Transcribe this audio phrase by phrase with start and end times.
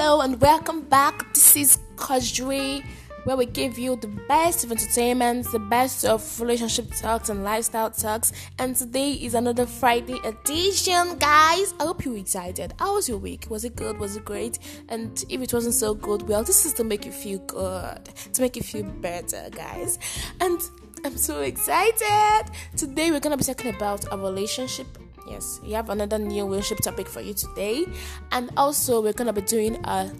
[0.00, 1.34] Hello and welcome back.
[1.34, 2.86] This is Kajri,
[3.24, 7.90] where we give you the best of entertainment, the best of relationship talks and lifestyle
[7.90, 8.32] talks.
[8.60, 11.74] And today is another Friday edition, guys.
[11.80, 12.74] I hope you're excited.
[12.78, 13.46] How was your week?
[13.50, 13.98] Was it good?
[13.98, 14.60] Was it great?
[14.88, 18.04] And if it wasn't so good, well, this is to make you feel good,
[18.34, 19.98] to make you feel better, guys.
[20.40, 20.60] And
[21.04, 22.52] I'm so excited.
[22.76, 24.86] Today we're gonna be talking about a relationship
[25.28, 27.84] Yes, we have another new relationship topic for you today,
[28.32, 30.10] and also we're gonna be doing a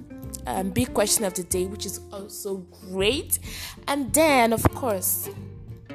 [0.46, 2.56] um, big question of the day, which is also
[2.90, 3.38] great.
[3.86, 5.30] And then, of course,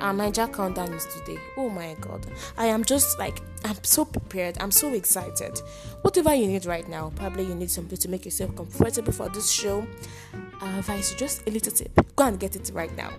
[0.01, 1.39] our Naija countdown is today.
[1.57, 2.25] Oh my god,
[2.57, 4.57] I am just like I'm so prepared.
[4.59, 5.61] I'm so excited.
[6.01, 9.51] Whatever you need right now, probably you need something to make yourself comfortable for this
[9.51, 9.87] show.
[10.61, 11.91] Uh, advise you just a little tip.
[12.15, 13.11] Go and get it right now.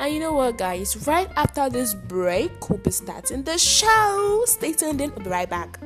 [0.00, 1.06] And you know what, guys?
[1.06, 4.42] Right after this break, we'll be starting the show.
[4.46, 5.10] Stay tuned in.
[5.14, 5.78] We'll be right back.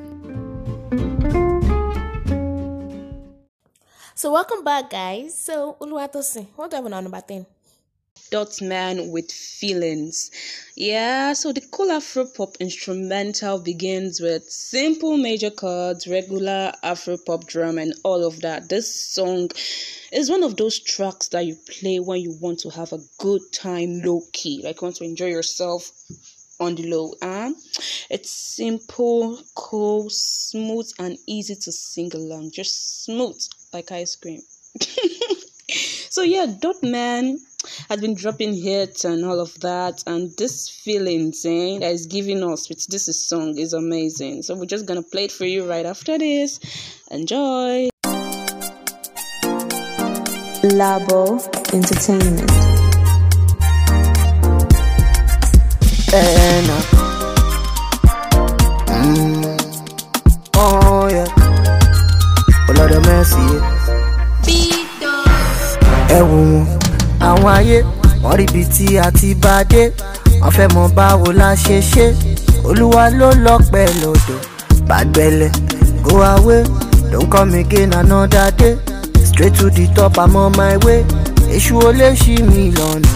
[4.15, 5.37] So welcome back, guys.
[5.37, 7.47] So Oluwatosin, what do I to know about then?
[8.33, 10.31] Dot man with feelings.
[10.75, 17.47] Yeah, so the cool Afro pop instrumental begins with simple major chords, regular Afro pop
[17.47, 18.71] drum, and all of that.
[18.71, 19.51] This song
[20.11, 23.43] is one of those tracks that you play when you want to have a good
[23.53, 25.93] time low key, like you want to enjoy yourself
[26.59, 27.15] on the low.
[27.21, 27.55] Um,
[28.09, 32.53] it's simple, cool, smooth, and easy to sing along.
[32.53, 33.41] Just smooth
[33.73, 34.41] like ice cream.
[35.73, 37.39] so yeah, Dotman
[37.89, 42.43] has been dropping hits and all of that and this feeling eh, that is giving
[42.43, 45.87] us with this song is amazing so we're just gonna play it for you right
[45.87, 46.59] after this
[47.13, 47.89] enjoy
[50.75, 51.39] Labo
[51.73, 52.51] Entertainment
[56.15, 56.77] Anna.
[58.87, 60.53] Mm.
[60.55, 61.25] Oh yeah.
[62.69, 63.72] Oh Lord have mercy.
[66.17, 66.65] Ẹ wò wọ́n,
[67.29, 67.79] àwọn ayé
[68.23, 69.83] wọ́n rí ibi tí a ti bá dé.
[70.43, 72.07] Wọ́n fẹ́ mọ báwo la ṣe ṣe.
[72.69, 74.39] Olúwa ló lọ́pẹ́ lọ́dọ̀.
[74.89, 75.51] Bàgbẹ́lẹ̀
[76.05, 76.63] go away.
[77.11, 78.75] Don't come again another day.
[79.25, 81.01] Straight to the top, I'm on my way.
[81.57, 83.09] Èṣù ò lè ṣí mi lọ́nà.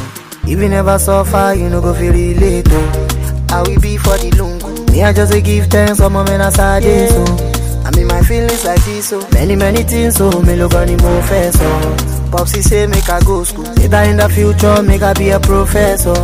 [0.48, 2.68] If you never suffer, you no go feel relate.
[2.70, 3.54] Oh.
[3.56, 4.68] I will be for the lungu.
[4.92, 7.24] Me, I just dey give thanks for my men as I dey so.
[7.84, 10.96] I mean my feelings like this, so many many things, so me look on the
[11.02, 12.15] more so.
[12.36, 13.64] Popsy say make I go school.
[13.64, 16.14] Later in the future, make I be a professor.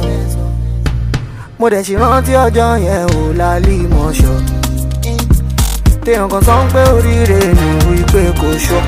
[1.59, 4.37] Mo dẹ̀ ṣì rántí ọjọ́ yẹn ò lálẹ́ ìmọ̀ṣọ́.
[6.05, 8.83] Téèyàn kan sọ pé oríire ni wípé kò ṣọ́.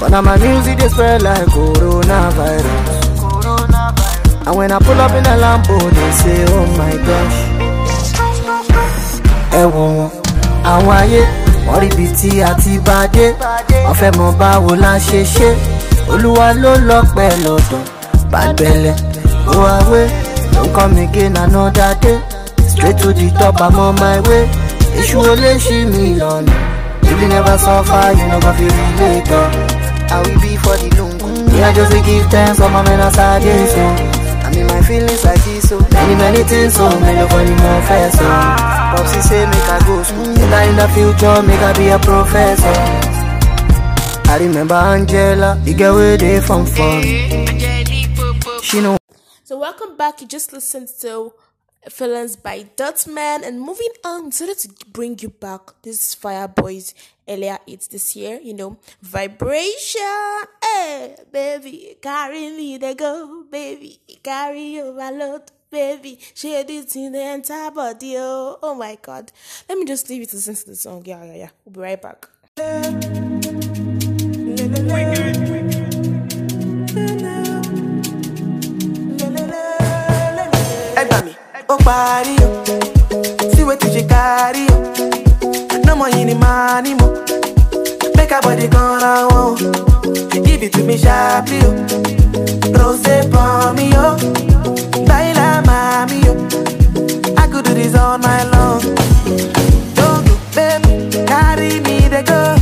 [0.00, 2.80] But now my music dey spread like coronavirus.
[4.46, 7.38] And when I pull up in a Lambo, they say, oh my gosh.
[9.60, 10.10] Ẹ wò wọ́n,
[10.72, 11.22] àwọn ayé,
[11.66, 13.26] wọ́n rí ibi tí a ti bá dé.
[13.86, 15.48] Wọ́n fẹ́ mọ báwo la ṣe ṣe.
[16.12, 17.82] Olúwa ló lọ́pẹ́ lọ́dọ̀.
[18.32, 18.94] Bàgbẹ́lẹ̀,
[19.46, 20.08] go away,
[20.52, 22.18] don't come again another day.
[22.70, 24.44] Straight to the top, I'm on my way.
[24.98, 26.52] Èṣù ò lè ṣí mi lọ́nà.
[27.22, 29.30] You never suffer, you no go feel relate.
[29.30, 29.48] oh.
[30.10, 31.28] I will be for the lungu.
[31.52, 33.84] Me, I just give thanks for my men as I dey so.
[34.52, 35.80] I mean my feelings like this oh.
[35.80, 36.90] so many many things oh.
[36.90, 38.24] so me no funny more first so.
[38.24, 38.92] Oh.
[38.96, 40.26] Popsy say make I go school.
[40.28, 42.76] Later in the future make I be a professor.
[44.30, 47.00] I remember Angela, the girl where they from for.
[48.62, 48.98] She know
[49.44, 50.20] So welcome back.
[50.20, 51.32] You just listened to
[51.88, 56.94] Feelings by Dotman and moving on, decided to bring you back this Fireboy's
[57.28, 60.00] earlier it's this year, you know, vibration.
[60.62, 65.50] Hey, baby, carry me they go, baby, carry overload.
[65.70, 68.14] Baby, share this in the entire body.
[68.18, 69.32] Oh, oh my god.
[69.68, 71.02] Let me just leave you to listen to the song.
[71.06, 71.48] Yeah, yeah, yeah.
[71.64, 73.31] We'll be right back.
[81.68, 82.64] Gbà mí ó parí o.
[83.54, 84.66] See wetin she carry
[85.86, 87.06] no more màá ní mo
[88.16, 89.56] make her body wọn o.
[90.44, 91.60] Give it to me sharply
[92.74, 94.16] rose pọn mi o.
[95.06, 96.34] Baila mami o.
[97.36, 98.80] I could do this all night long.
[99.94, 102.56] Don't go, babe, carry me dey go,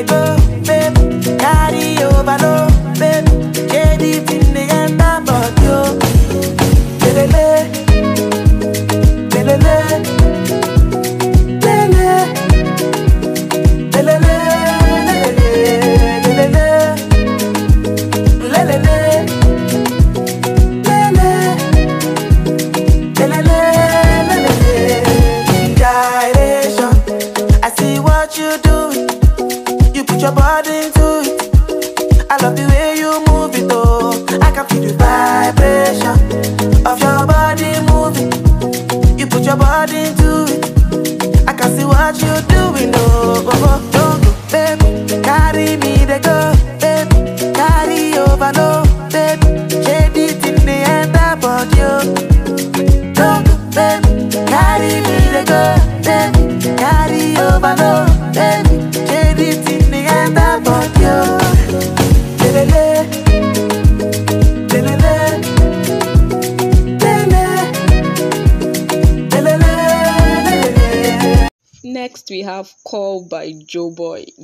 [0.00, 0.36] dey go,
[0.66, 3.28] babe, carry overload, babe,
[3.70, 4.24] shade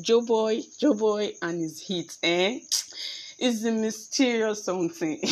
[0.07, 2.61] Joeboy, Joe Boy, and his hit, eh?
[3.41, 5.19] It's a mysterious something.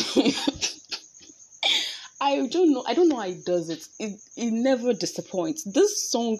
[2.19, 2.83] I don't know.
[2.85, 3.87] I don't know how he does it.
[3.99, 5.63] It it never disappoints.
[5.63, 6.39] This song,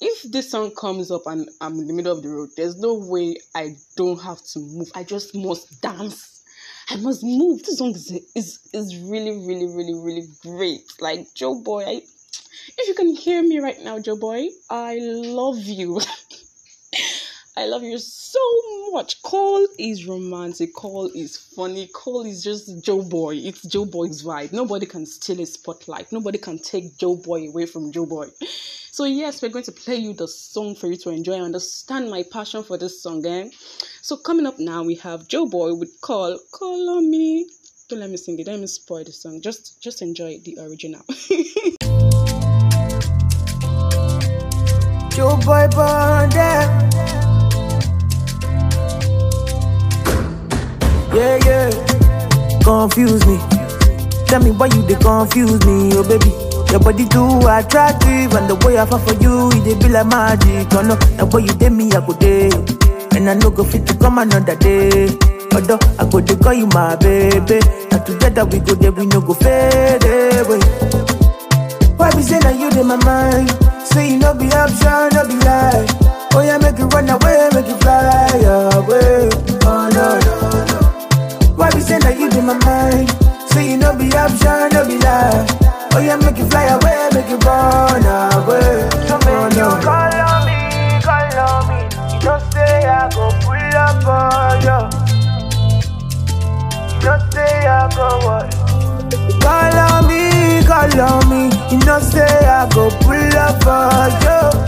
[0.00, 2.94] if this song comes up and I'm in the middle of the road, there's no
[2.94, 4.88] way I don't have to move.
[4.94, 6.42] I just must dance.
[6.88, 7.62] I must move.
[7.62, 10.90] This song is is, is really, really, really, really great.
[10.98, 12.00] Like Joeboy, I,
[12.78, 16.00] if you can hear me right now, Joeboy, I love you.
[17.60, 18.40] I love you so
[18.90, 19.20] much.
[19.20, 20.72] Call is romantic.
[20.72, 21.88] Call is funny.
[21.88, 23.44] Call is just Joeboy.
[23.44, 24.54] It's Joeboy's vibe.
[24.54, 26.10] Nobody can steal his spotlight.
[26.10, 28.30] Nobody can take Joeboy away from Joeboy.
[28.92, 32.10] So yes, we're going to play you the song for you to enjoy and understand
[32.10, 33.26] my passion for this song.
[33.26, 33.50] Eh?
[34.00, 36.38] So coming up now, we have Joeboy with Call.
[36.52, 37.46] Call on me.
[37.90, 38.46] Don't let me sing it.
[38.46, 39.42] Don't Let me spoil the song.
[39.42, 41.02] Just just enjoy the original.
[45.12, 47.19] Joeboy born
[51.14, 51.70] Yeah, yeah.
[52.62, 53.38] Confuse me.
[54.26, 56.30] Tell me why you they confuse me, oh baby.
[56.70, 60.06] Your body too attractive, and the way I fall for you, it dey be like
[60.06, 60.70] magic.
[60.72, 62.46] Oh no, the way you did me, I go day,
[63.18, 65.08] and I no go fit to come another day.
[65.52, 67.58] Although I go to call you my baby,
[67.90, 70.62] and together we go there, we no go fade away.
[71.98, 73.50] Why be say that you in my mind?
[73.90, 75.86] Say you no be option, no be lie.
[76.38, 78.30] Oh yeah, make it run away, make it fly
[78.78, 79.26] away.
[83.52, 85.46] Say you no be option, no be lie.
[85.92, 88.88] Oh yeah, make it fly away, make it run away.
[89.08, 89.48] So no.
[89.50, 90.60] you call on me,
[91.02, 91.80] call on me.
[92.14, 94.78] You don't say I go pull up on you.
[96.94, 98.46] You don't say I go what?
[99.42, 100.20] Call on me,
[100.64, 101.42] call on me.
[101.72, 104.59] You know say I go pull up for you.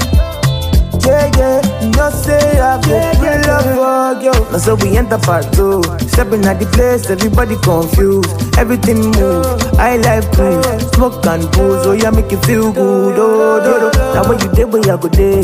[1.04, 4.32] Yeah, yeah, you say I go pull up for you.
[4.52, 5.82] Now so we enter part two.
[6.08, 8.30] Stepping at the place, everybody confused.
[8.58, 9.46] Everything move.
[9.78, 10.64] I like cruise,
[10.94, 11.86] smoke and booze.
[11.86, 13.18] Oh yeah, make you feel good.
[13.18, 13.90] Oh, oh, oh, oh.
[13.90, 14.14] do, do.
[14.14, 15.42] Now when you day, where I go day.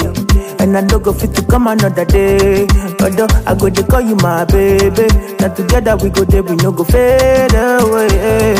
[0.61, 2.67] And I don't go fit to come another day.
[3.01, 5.07] Although I go to call you my baby.
[5.41, 8.55] Now together we go there, we no go fade away.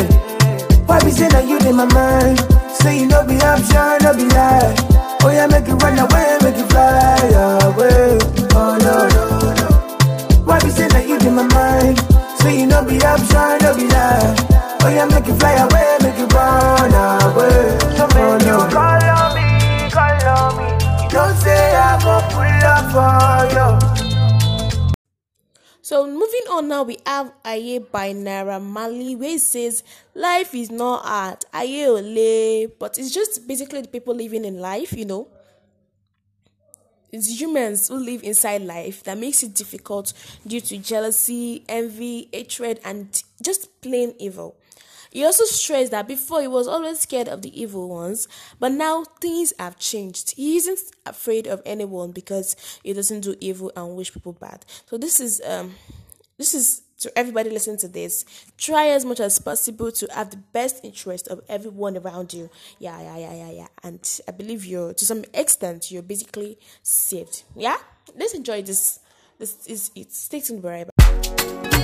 [0.85, 2.39] Why be say that you in my mind?
[2.75, 4.75] Say you no be option, no be lie.
[5.21, 7.19] Oh yeah, make it run away, make it fly
[7.67, 8.17] away.
[8.55, 9.23] Oh no no
[9.59, 9.67] no.
[10.45, 11.99] Why be say that you in my mind?
[12.39, 14.35] Say you no be option, no be lie.
[14.81, 17.77] Oh yeah, make it fly away, make it run away.
[17.97, 18.47] So oh, no.
[18.47, 20.67] you call on me, call on me.
[21.09, 23.88] Don't say I go pull up for you.
[25.89, 30.69] So moving on now, we have Aye by Naira Marley, where it says life is
[30.69, 35.27] not hard, Aye ole, but it's just basically the people living in life, you know.
[37.11, 40.13] It's humans who live inside life that makes it difficult
[40.45, 44.57] due to jealousy, envy, hatred, and just plain evil.
[45.11, 48.27] He also stressed that before he was always scared of the evil ones,
[48.59, 50.35] but now things have changed.
[50.35, 54.65] He isn't afraid of anyone because he doesn't do evil and wish people bad.
[54.87, 55.75] So this is um
[56.37, 58.25] this is to everybody listening to this.
[58.57, 62.49] Try as much as possible to have the best interest of everyone around you.
[62.77, 63.67] Yeah, yeah, yeah, yeah, yeah.
[63.83, 67.43] And I believe you're to some extent you're basically saved.
[67.55, 67.77] Yeah?
[68.15, 68.99] Let's enjoy this.
[69.37, 70.11] This is it.
[70.11, 71.78] Stay tuned ṣebí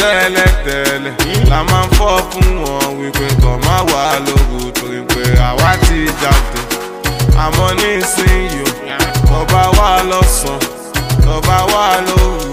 [0.00, 1.14] tẹ́lẹ̀tẹ́lẹ̀.
[1.50, 5.98] La máa ń fọ́ fún wọn wípé kàn má wà lóru torí pé àwa ti
[6.20, 6.60] jáde.
[7.44, 8.70] Àmọ́ nísìnyí o
[9.28, 10.58] tọba wà lọ́sàn
[11.24, 12.50] tọba wà lóru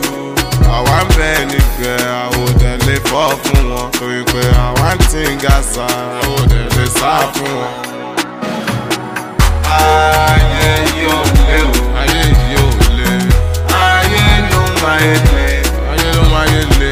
[0.76, 5.36] àwa ń bẹ nígbẹ́ àwòdẹ lè fọ́ fún wọn torí pé àwa ń tí ń
[5.44, 5.88] ga sa
[6.22, 7.72] àwòdẹ lè sá fún wọn.
[9.78, 13.10] ayé yìí ò lé o ayé yìí ò lé
[13.84, 14.26] ayé
[14.84, 15.46] máa ń le
[15.92, 16.92] ayé ló máa ń le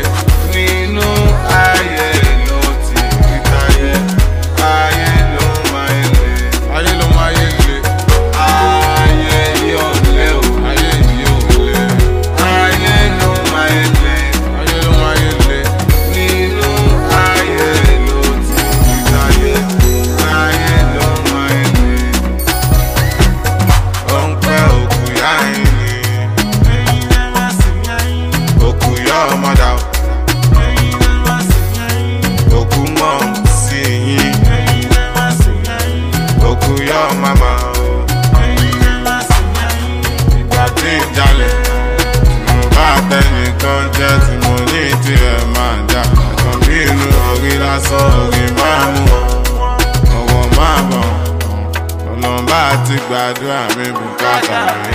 [53.08, 54.92] gbàdúrà mi bùkátà mi.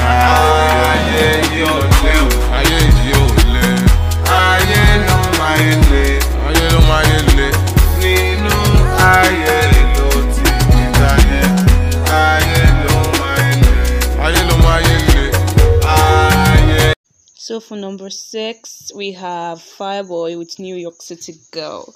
[0.93, 1.27] ayé
[1.59, 2.27] yóò lé o
[2.59, 3.67] ayé yóò lé
[4.49, 6.05] ayé ló máa ń lé
[6.49, 7.49] ayé ló máa ń lé
[8.03, 8.57] nínú
[9.15, 9.59] ayé
[9.97, 11.41] ló ti ní táyé
[12.25, 13.85] ayé ló máa ń lé
[14.27, 15.25] ayé ló máa ń lé
[15.97, 16.93] ayé.
[17.47, 21.95] So for number six, we have Fireboy with New York City Girl.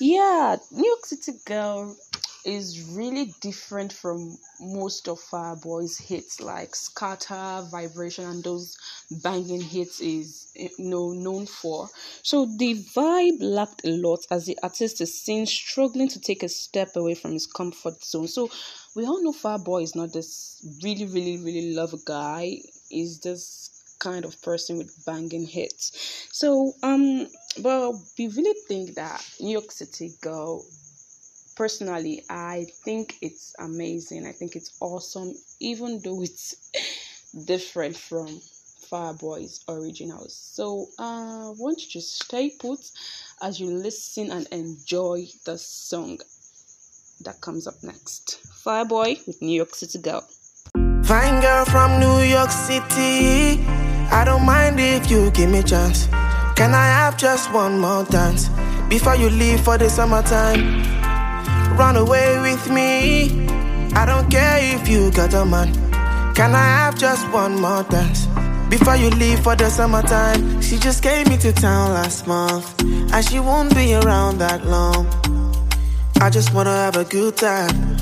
[0.00, 1.96] Yeah, New York City Girl
[2.44, 8.76] is really different from most of our boys' hits like Scatter, Vibration, and those
[9.22, 11.88] banging hits is you know known for.
[12.22, 16.48] So the vibe lacked a lot as the artist is seen struggling to take a
[16.48, 18.28] step away from his comfort zone.
[18.28, 18.50] So
[18.94, 22.58] we all know Fireboy is not this really, really, really love guy.
[22.90, 23.70] Is this
[24.02, 25.92] kind of person with banging hits.
[26.32, 27.28] So um
[27.62, 30.64] but we really think that New York City girl
[31.56, 34.26] personally I think it's amazing.
[34.26, 36.56] I think it's awesome even though it's
[37.46, 38.40] different from
[38.90, 40.34] Fireboy's originals.
[40.36, 42.80] So uh want you to stay put
[43.40, 46.18] as you listen and enjoy the song
[47.22, 48.40] that comes up next.
[48.64, 50.26] Fireboy with New York City Girl.
[51.04, 53.60] Fine girl from New York City.
[54.10, 56.06] I don't mind if you give me chance.
[56.54, 58.48] Can I have just one more dance
[58.88, 61.01] before you leave for the summertime?
[61.76, 63.46] Run away with me.
[63.94, 65.72] I don't care if you got a man.
[66.34, 68.26] Can I have just one more dance
[68.70, 70.60] before you leave for the summertime?
[70.62, 75.06] She just came into town last month and she won't be around that long.
[76.20, 77.96] I just wanna have a good time.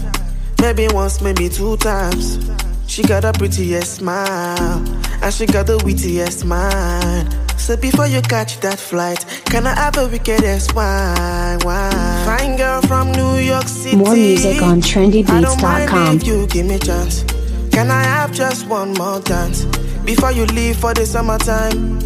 [0.60, 2.38] Maybe once, maybe two times.
[2.86, 4.84] She got a prettiest smile,
[5.22, 7.49] and she got the wittiest mind.
[7.60, 11.58] So before you catch that flight, can I have a wickedest wine?
[11.62, 12.24] wine?
[12.24, 13.96] Fine girl from New York City.
[13.96, 16.20] More music on I trendybeats.com.
[16.24, 17.22] you give me chance.
[17.70, 19.66] Can I have just one more dance
[20.04, 22.00] before you leave for the summertime?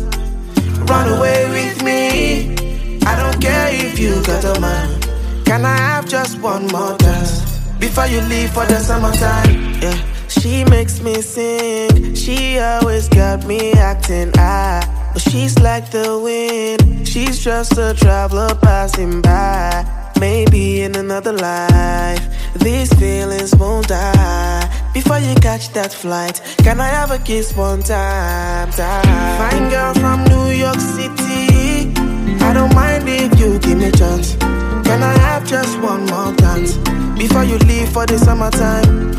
[0.86, 3.00] Run away with me.
[3.06, 5.00] I don't care if you got a man.
[5.46, 7.40] Can I have just one more dance
[7.78, 9.80] before you leave for the summertime?
[9.80, 10.28] Yeah.
[10.28, 12.14] She makes me sing.
[12.14, 15.03] She always got me acting high.
[15.14, 17.06] But she's like the wind.
[17.06, 19.86] She's just a traveler passing by.
[20.18, 22.22] Maybe in another life,
[22.56, 24.90] these feelings won't die.
[24.92, 28.72] Before you catch that flight, can I have a kiss one time?
[28.72, 29.38] time?
[29.38, 31.94] Fine girl from New York City.
[32.42, 34.34] I don't mind if you give me a chance.
[34.34, 36.76] Can I have just one more dance
[37.16, 39.14] before you leave for the summertime?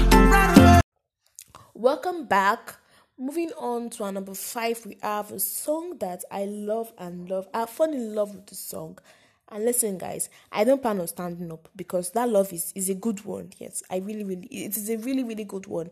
[1.73, 2.79] Welcome back.
[3.17, 7.47] Moving on to our number five, we have a song that I love and love.
[7.53, 8.99] I fall in love with the song.
[9.47, 12.93] And listen, guys, I don't plan on standing up because that love is, is a
[12.93, 13.51] good one.
[13.57, 15.91] Yes, I really, really, it is a really, really good one.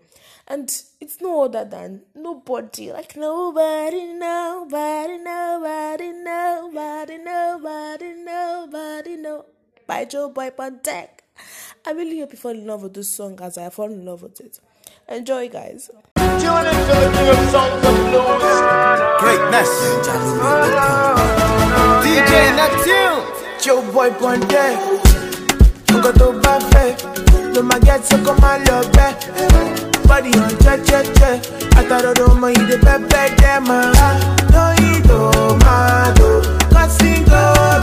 [0.50, 9.46] And it's no other than nobody, like nobody, nobody, nobody, nobody, nobody, nobody, no.
[9.88, 11.08] By Joeboy Pantek.
[11.88, 14.24] I really hope you fall in love with this song as I fall in love
[14.24, 14.60] with it.
[15.08, 15.90] Enjoy, guys.
[19.20, 19.72] Greatness.
[22.04, 23.18] DJ Neptune.
[23.64, 24.66] Joe boy Ponte
[25.94, 26.90] Nǹkan tó bá fẹ́
[27.56, 29.12] ló máa get so kó máa lọ bẹ́.
[30.08, 30.50] Body on
[33.42, 34.12] jẹ́ máa
[34.54, 36.30] lóyún tòmátò
[36.74, 37.44] kọ́sìngò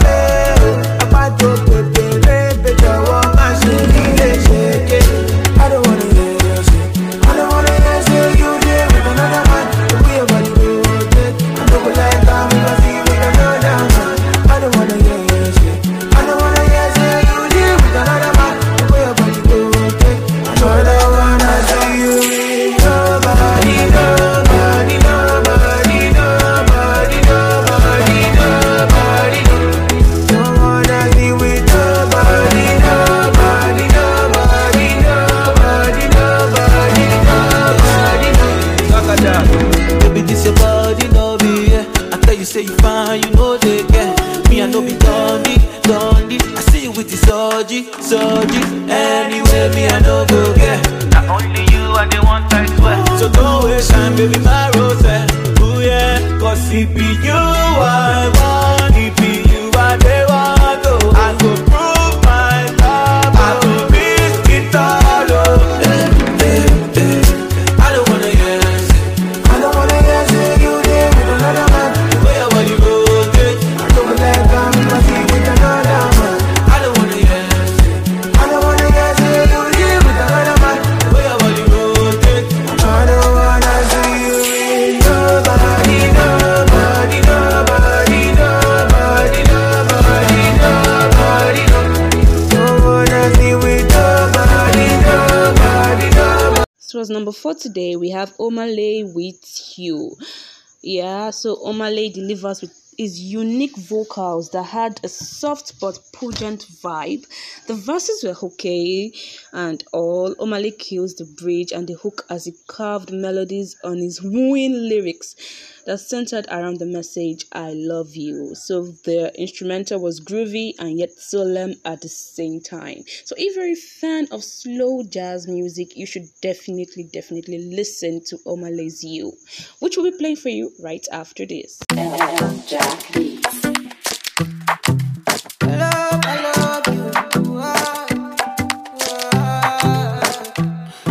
[101.43, 106.67] Yeah, so Omah Lay delivers with his unique vocals that had a soft but potent
[106.83, 107.25] vibe.
[107.67, 109.11] The verses were okay
[109.51, 110.35] and all.
[110.35, 114.73] Omah Lay kills the bridge and the hook as he carved melodies on his wooing
[114.73, 115.35] lyrics
[115.85, 118.55] that centered around the message I love you.
[118.55, 123.03] So the instrumental was groovy and yet solemn at the same time.
[123.25, 128.37] So if you're a fan of slow jazz music, you should definitely, definitely listen to
[128.45, 129.33] Omah Lay's You,
[129.79, 131.79] which will be playing for you right after this.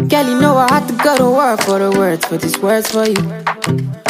[0.09, 2.90] Girl, you know I had to go to work for the words, for these words
[2.90, 4.10] for you.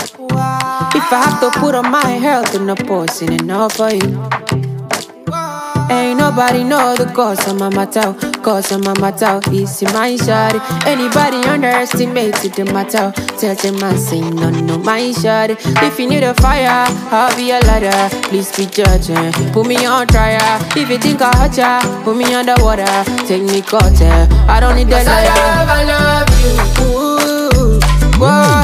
[0.93, 4.21] If I have to put on my health in a portion enough for you.
[5.91, 9.41] Ain't nobody know the cause of my matter, cause of my matter.
[9.51, 10.61] It's in my shawty.
[10.87, 13.13] Anybody underestimated the matter?
[13.39, 15.57] Tell them I say no, no, my shawty.
[15.83, 18.17] If you need a fire, I'll be a ladder.
[18.29, 19.33] Please be judging.
[19.53, 20.61] Put me on trial.
[20.77, 22.87] If you think I hurt ya, put me underwater.
[23.27, 24.29] Take me cutter.
[24.49, 25.05] I don't need liar.
[25.07, 26.55] I love, I love you.
[26.87, 27.81] Ooh,
[28.19, 28.60] whoa.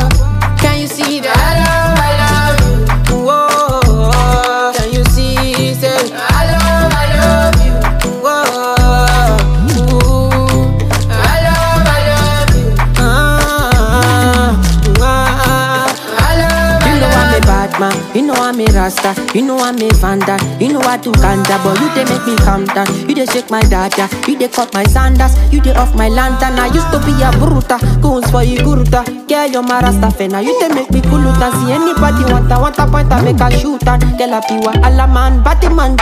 [18.46, 21.90] I'm a rasta, you know I'm a vanda, you know I do ganja, but you
[21.98, 25.34] they make me calm down, you they shake my dada, you they cut my sandals,
[25.52, 29.02] you they off my lantern, I used to be a bruta, goons for you guruta,
[29.26, 32.78] girl you're my rasta fena, you they make me kuluta, see anybody want a want
[32.78, 35.96] a point I make a shoot and girl I piwa, alla man, batty man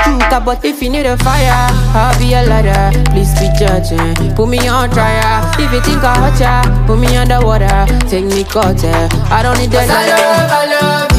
[0.45, 4.59] but if you need a fire, I'll be a ladder, please be judging, put me
[4.69, 9.41] on trial, if you think I hurt ya, put me underwater, take me cutter, I
[9.43, 11.14] don't need that I love, I love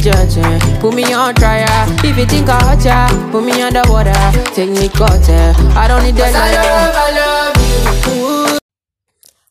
[0.00, 0.44] judging.
[0.44, 0.80] Eh.
[0.80, 1.66] Put me on trial.
[2.04, 4.12] If you think I hurt ya, put me underwater.
[4.54, 5.54] Take me cutter.
[5.76, 6.34] I don't need that.
[6.34, 8.58] I love, I love you.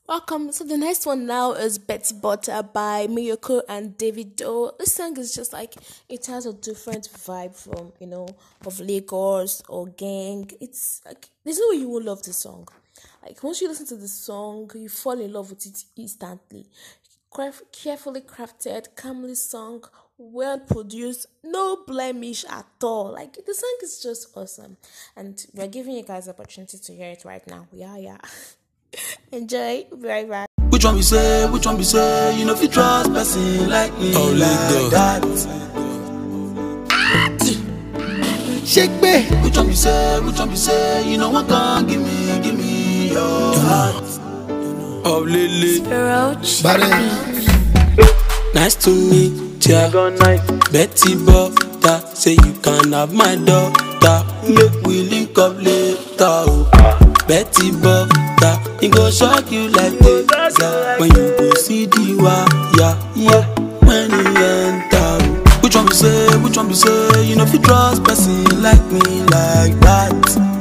[0.08, 0.52] Welcome.
[0.52, 4.76] So the next one now is Betty Butter by Mayorkun and Davido.
[4.80, 5.76] This song is just like
[6.10, 8.28] it has a different vibe from you know
[8.66, 10.50] of Lagos or Gang.
[10.60, 12.68] It's like there's no way you will love this song.
[13.22, 16.66] Like once you listen to the song, you fall in love with it instantly.
[17.32, 19.84] Caref- carefully crafted, calmly sung,
[20.20, 23.12] well produced, no blemish at all.
[23.14, 24.78] Like the song is just awesome,
[25.16, 27.68] and we're giving you guys the opportunity to hear it right now.
[27.72, 28.18] Yeah, yeah.
[29.32, 29.86] Enjoy.
[30.00, 30.48] Be right back.
[30.70, 33.92] Which one we say, which one we say, you know if you trust person like
[34.00, 35.46] me Oh, like Lagos.
[35.46, 35.60] that.
[38.66, 39.24] Shake me.
[39.44, 42.56] Which one we say, which one we say, you know what can give me, give
[42.56, 44.04] me your heart.
[45.06, 45.82] Oh, Lily.
[45.90, 46.64] Roach.
[48.54, 49.90] Nice to meet ya.
[50.72, 52.02] Betty Butter.
[52.14, 54.26] Say you can have my daughter.
[54.48, 55.98] Make we link up later.
[56.22, 56.70] Oh.
[57.28, 58.60] Betty Butter.
[58.82, 59.94] It go shock you like.
[60.02, 60.98] Yeah.
[61.00, 62.96] When you go see the wire.
[63.16, 63.46] Yeah.
[63.86, 64.98] When you enter.
[64.98, 65.60] oh.
[65.62, 68.82] Which one we say, which one we say, you know if you trust person like
[68.92, 70.16] me like that.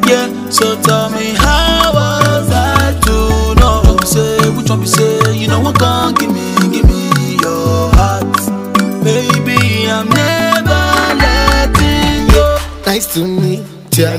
[0.06, 3.80] Yeah, so tell me how was I to know?
[3.80, 6.34] Which one we say, which one we say, you know what can give me, give
[6.34, 6.47] me
[12.98, 13.62] Nice to meet
[13.96, 14.18] ya.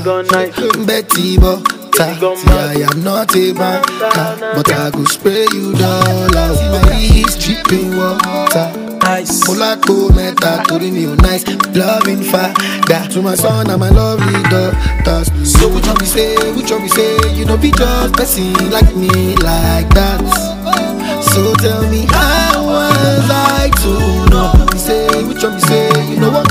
[0.88, 2.16] Betty Butter.
[2.16, 6.56] See, I am not a banker, but I go spray you dollars.
[6.72, 8.72] My is dripping water.
[9.04, 9.44] Nice.
[9.44, 11.44] Molako meta torí mi ò nice
[11.76, 15.28] loving father to my son and my lovely daughters.
[15.44, 18.96] So which one be say, which one be say, you know be just person like
[18.96, 20.24] me like that.
[21.34, 23.92] So tell me how was I to
[24.32, 24.56] know?
[24.78, 26.48] Say, which one be say, you know what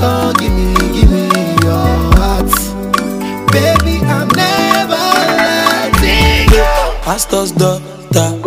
[7.09, 8.37] Pastor's daughter,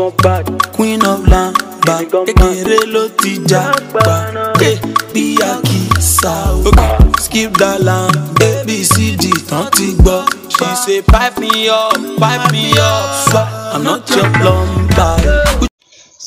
[0.73, 4.79] queen of land, back kékeré ló ti jápa, ké
[5.13, 6.71] bí àkísà o.
[7.19, 10.23] Skip that line, ABCD tán ti gbọ́.
[10.55, 13.41] She say pipe me up, pipe me up, so
[13.75, 15.72] I'm not your plumber.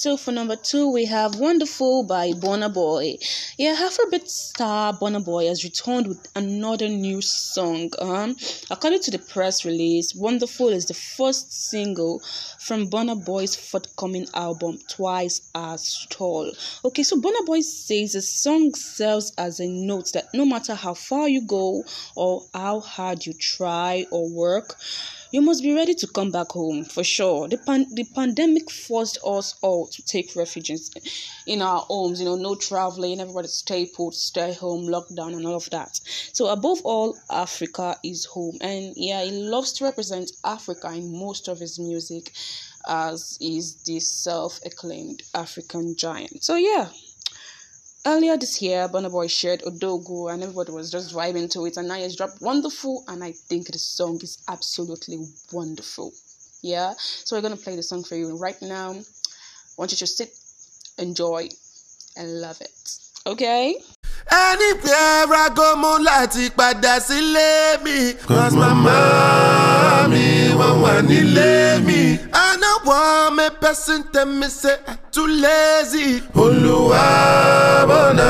[0.05, 3.17] So for number two, we have Wonderful by Burna Boy.
[3.57, 7.89] Yeah, Afrobeat star Burna Boy has returned with another new song.
[7.97, 8.35] Um,
[8.69, 12.21] according to the press release, Wonderful is the first single
[12.59, 16.51] from Burna Boy's forthcoming album, Twice as Tall.
[16.85, 20.93] Okay, so Burna Boy says the song serves as a note that no matter how
[20.93, 21.83] far you go
[22.15, 24.75] or how hard you try or work,
[25.35, 27.49] you must be ready to come back home for sure.
[27.49, 30.77] The, pan- the pandemic forced us all to take refuge in,
[31.45, 35.55] in our homes, you know, no traveling, everybody stay put, stay home, lockdown, and all
[35.55, 35.99] of that.
[36.31, 41.49] So, above all, Africa is home, and yeah, he loves to represent Africa in most
[41.49, 42.31] of his music,
[42.87, 46.45] as is this self acclaimed African giant.
[46.45, 46.87] So, yeah.
[48.07, 51.87] Earlier this year, Burna Boy shared Odogwu and everybody was just vibing to it and
[51.87, 55.17] now he's dropped Wonderful and I think the song is absolutely
[55.51, 56.13] wonderful.
[56.61, 58.91] Yeah, so we're gonna play the song for you right now.
[58.91, 59.01] I
[59.75, 60.29] want you to sit,
[60.99, 61.49] enjoy,
[62.15, 62.99] and love it.
[63.25, 63.75] Okay?
[64.31, 68.13] Anywhere I go, mo láti padà sílé mi.
[68.13, 71.51] Cause mama mi wọ́n wà nílé
[71.85, 72.19] mi.
[72.33, 76.21] I no want me person tell me say I too lazy.
[76.35, 77.05] Olúwa
[77.89, 78.29] bọ̀nà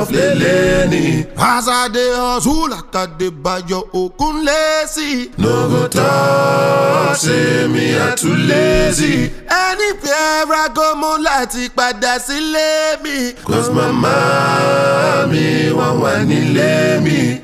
[0.00, 1.26] ọ̀flẹ̀lẹ̀ ni.
[1.36, 5.30] As I dey hustle dey bayo okun lazy.
[5.38, 9.30] No go talk say me I too lazy.
[9.48, 13.32] Anywhere I go, mo láti padà sílé mi.
[13.44, 17.40] Cause mama mi wọ́n wà nílé mi.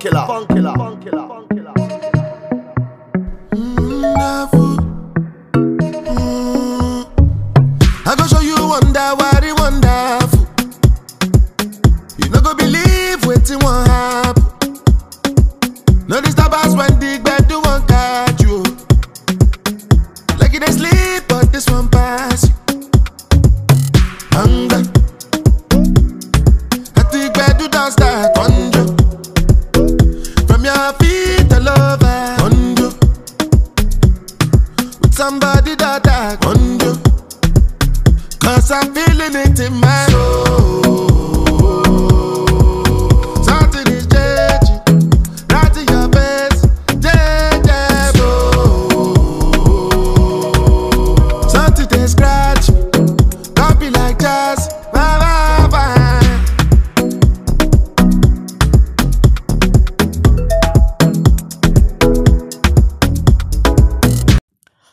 [0.00, 0.26] Funkilla.
[0.26, 0.72] Funkilla.
[0.72, 0.89] Funkilla.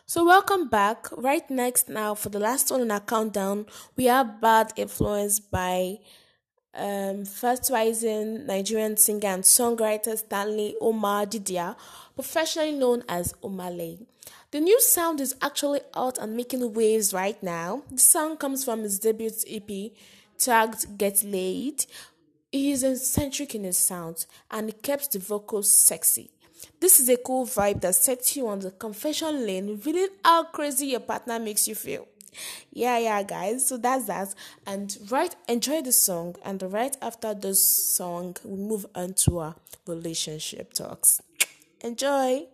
[0.09, 1.07] So welcome back.
[1.11, 3.65] Right next now for the last one in our countdown,
[3.97, 5.97] we have Bad Influence by
[6.73, 11.75] um, first rising Nigerian singer and songwriter Stanley Omah Didia,
[12.15, 13.99] professionally known as Omah Lay.
[14.51, 17.81] The new sound is actually out and making waves right now.
[17.91, 19.91] The song comes from his debut EP
[20.37, 21.85] tagged Get Layd.
[22.49, 26.31] He is eccentric in his sound and he keeps the vocals sexy.
[26.79, 30.87] This is a cool vibe that sets you on the confession lane, revealing how crazy
[30.87, 32.07] your partner makes you feel.
[32.71, 33.67] Yeah, yeah, guys.
[33.67, 34.33] So that's that.
[34.65, 36.35] And right, enjoy the song.
[36.45, 39.55] And right after this song, we move on to our
[39.87, 41.21] relationship talks.
[41.81, 42.45] Enjoy.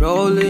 [0.00, 0.49] Rolling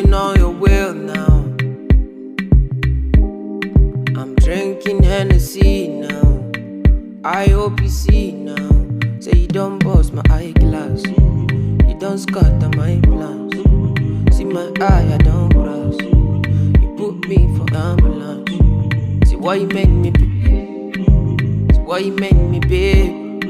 [5.20, 6.50] Hennessy now.
[7.22, 8.70] I hope you see now.
[9.20, 11.04] Say you don't bust my eyeglass.
[11.04, 13.52] You don't scatter my plans.
[14.34, 16.00] See my eye, I don't cross.
[16.00, 19.28] You put me for ambulance.
[19.28, 20.94] See why you make me be.
[21.74, 23.44] See why you make me babe.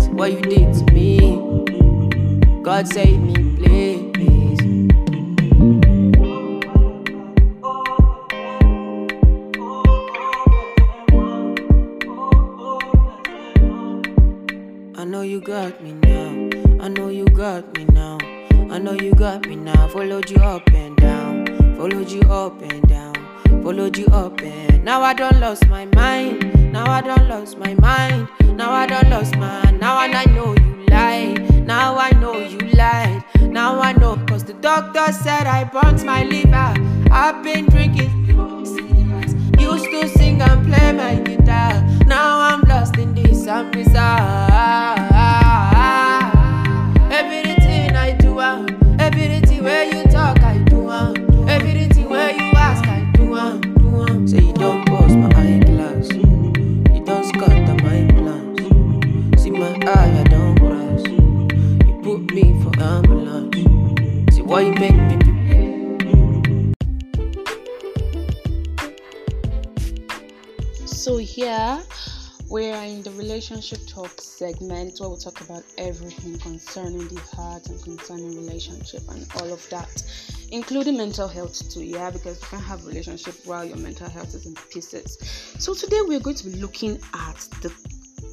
[0.00, 2.62] See what you did to me.
[2.64, 4.07] God save me, please.
[15.48, 16.84] Got me now.
[16.84, 18.18] I know you got me now.
[18.70, 19.88] I know you got me now.
[19.88, 21.46] Followed you up and down.
[21.74, 23.14] Followed you up and down.
[23.62, 26.70] Followed you up and now I don't lost my mind.
[26.70, 28.28] Now I don't lost my mind.
[28.58, 31.66] Now I don't lost my now and I know you lied.
[31.66, 33.24] Now I know you lied.
[33.40, 36.74] Now I know cause the doctor said I burnt my liver.
[37.10, 38.12] I've been drinking.
[39.58, 41.72] Used to sing and play my guitar.
[42.04, 44.97] Now I'm lost in this I'm bizarre.
[64.48, 65.18] Why you make me.
[70.86, 71.82] So here
[72.50, 77.68] we are in the relationship talk segment where we talk about everything concerning the heart
[77.68, 80.02] and concerning relationship and all of that,
[80.50, 81.84] including mental health too.
[81.84, 85.18] Yeah, because you can't have relationship while your mental health is in pieces.
[85.58, 87.68] So today we're going to be looking at the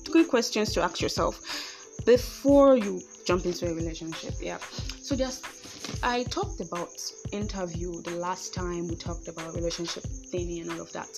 [0.06, 1.42] three questions to ask yourself
[2.06, 4.36] before you jump into a relationship.
[4.40, 4.60] Yeah.
[5.02, 5.42] So there's
[6.04, 6.90] I talked about
[7.32, 11.10] interview the last time we talked about relationship thingy and all of that.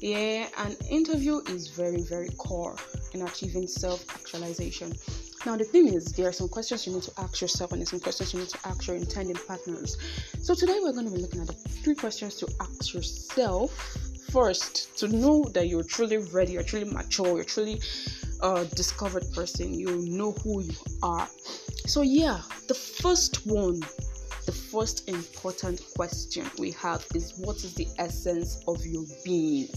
[0.00, 2.76] Yeah, an interview is very, very core
[3.12, 4.92] in achieving self actualization.
[5.46, 7.90] Now, the thing is, there are some questions you need to ask yourself, and there's
[7.90, 9.96] some questions you need to ask your intending partners.
[10.42, 13.96] So, today we're going to be looking at the three questions to ask yourself
[14.30, 17.80] first to know that you're truly ready, you're truly mature, you're truly
[18.40, 21.28] a discovered person, you know who you are.
[21.86, 23.80] So, yeah, the first one
[24.48, 29.68] the first important question we have is what is the essence of your being?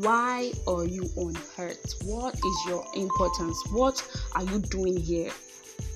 [0.00, 1.94] Why are you on earth?
[2.04, 3.56] What is your importance?
[3.70, 5.32] What are you doing here?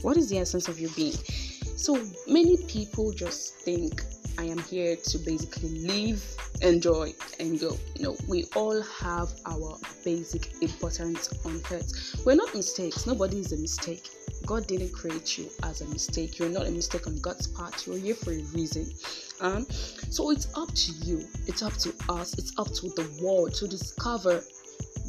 [0.00, 1.18] What is the essence of your being?
[1.76, 4.02] So many people just think
[4.38, 6.24] I am here to basically live,
[6.62, 7.76] enjoy, and go.
[8.00, 12.22] No, we all have our basic importance on earth.
[12.24, 14.08] We're not mistakes, nobody is a mistake.
[14.46, 16.38] God didn't create you as a mistake.
[16.38, 17.86] You're not a mistake on God's part.
[17.86, 18.86] You're here for a reason.
[19.40, 19.66] Um,
[20.08, 21.26] so it's up to you.
[21.46, 22.38] It's up to us.
[22.38, 24.42] It's up to the world to discover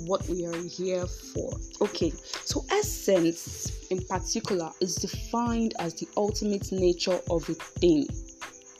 [0.05, 1.57] what we are here for.
[1.81, 2.11] Okay,
[2.45, 8.07] so essence in particular is defined as the ultimate nature of a thing.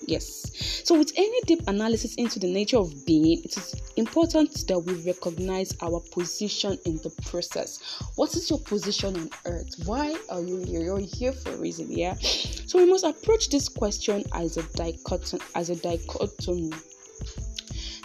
[0.06, 0.52] Yes.
[0.86, 4.94] So, with any deep analysis into the nature of being, it is important that we
[5.02, 7.82] recognize our position in the process.
[8.16, 9.74] What is your position on earth?
[9.86, 10.82] Why are you here?
[10.82, 12.16] You're here for a reason, yeah?
[12.22, 15.44] So, we must approach this question as a dichotomy.
[15.56, 16.72] As a dichotomy.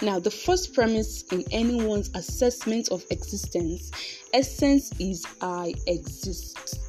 [0.02, 3.92] Now, the first premise in anyone's assessment of existence
[4.34, 6.80] essence is I exist.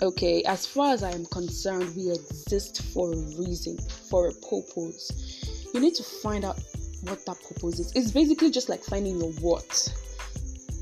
[0.00, 3.76] Okay as far as i am concerned we exist for a reason
[4.08, 5.44] for a purpose.
[5.74, 6.58] You need to find out
[7.02, 7.92] what that purpose is.
[7.94, 9.92] It's basically just like finding your what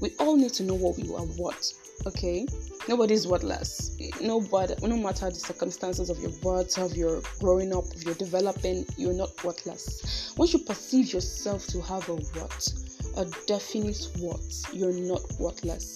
[0.03, 1.73] we all need to know what we are what
[2.07, 2.47] okay
[2.88, 8.03] nobody's worthless nobody no matter the circumstances of your birth of your growing up of
[8.03, 12.69] your developing you're not worthless once you perceive yourself to have a what
[13.17, 14.41] a definite what
[14.75, 15.95] you're not worthless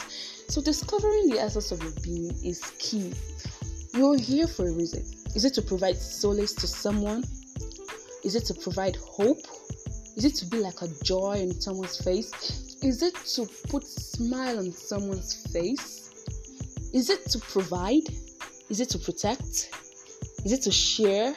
[0.48, 3.12] so, discovering the essence of your being is key.
[3.92, 5.04] You're here for a reason.
[5.34, 7.24] Is it to provide solace to someone?
[8.24, 9.42] Is it to provide hope?
[10.16, 12.65] Is it to be like a joy in someone's face?
[12.82, 16.10] Is it to put smile on someone's face?
[16.92, 18.08] Is it to provide?
[18.68, 19.70] Is it to protect?
[20.44, 21.34] Is it to share?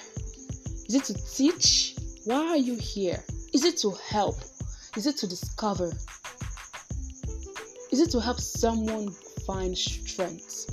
[0.88, 1.96] Is it to teach?
[2.26, 3.24] Why are you here?
[3.54, 4.38] Is it to help?
[4.98, 5.92] Is it to discover?
[7.92, 9.12] Is it to help someone
[9.48, 10.66] find strength?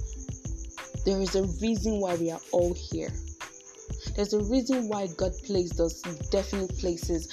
[1.04, 3.12] There is a reason why we are all here.
[4.16, 7.28] There's a reason why God placed us in definite places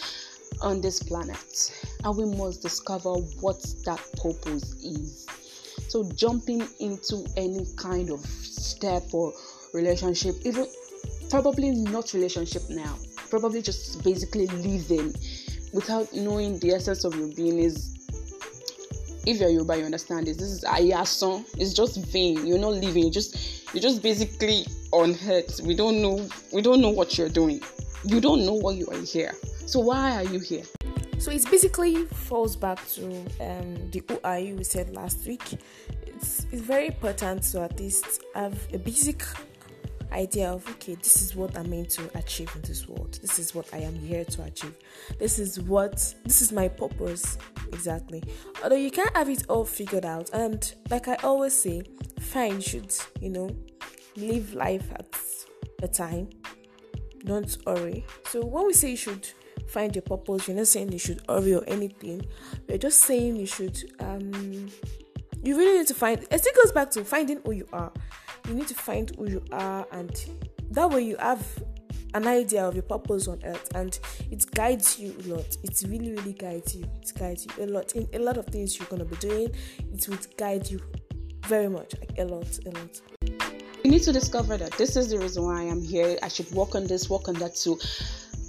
[0.61, 1.71] on this planet,
[2.03, 5.27] and we must discover what that purpose is.
[5.87, 9.33] So, jumping into any kind of step or
[9.73, 10.65] relationship, even
[11.29, 12.97] probably not relationship now,
[13.29, 15.13] probably just basically living
[15.73, 17.93] without knowing the essence of your being is
[19.25, 20.37] if you're Yoruba, you understand this.
[20.37, 21.45] This is ayason.
[21.57, 22.45] It's just vain.
[22.45, 23.05] You're not living.
[23.05, 25.61] You just you're just basically on earth.
[25.63, 26.27] We don't know.
[26.51, 27.61] We don't know what you're doing.
[28.03, 29.33] You don't know why you are here.
[29.65, 30.63] So why are you here?
[31.23, 33.05] So it basically falls back to
[33.39, 35.53] um, the who are you we said last week.
[36.05, 39.23] it's it's very important to at least have a basic
[40.11, 43.17] idea of okay this is what i'm meant to achieve in this world.
[43.21, 44.75] This is what i am here to achieve.
[45.17, 47.37] This is what this is my purpose
[47.71, 48.21] exactly.
[48.61, 50.29] Although you can't have it all figured out.
[50.33, 51.83] And like i always say
[52.19, 53.49] fine you should you know
[54.17, 55.15] live life at
[55.81, 56.31] a time.
[57.23, 59.25] Don't hurry so when we say you should
[59.73, 62.25] find your purpose you're not saying you should hurry or anything.
[62.69, 64.69] We're just saying you should um
[65.43, 67.91] you really need to find it still goes back to finding who you are.
[68.47, 70.25] You need to find who you are and
[70.69, 71.45] that way you have
[72.13, 75.57] an idea of your purpose on earth and it guides you a lot.
[75.63, 76.85] It really really guides you.
[77.01, 77.93] It guides you a lot.
[77.93, 79.49] In a lot of things you're to be doing
[79.91, 80.79] it will guide you
[81.47, 83.01] very much like a lot a lot.
[83.83, 86.17] You need to discover that this is the reason why i am here.
[86.23, 87.77] I should work on this work on that to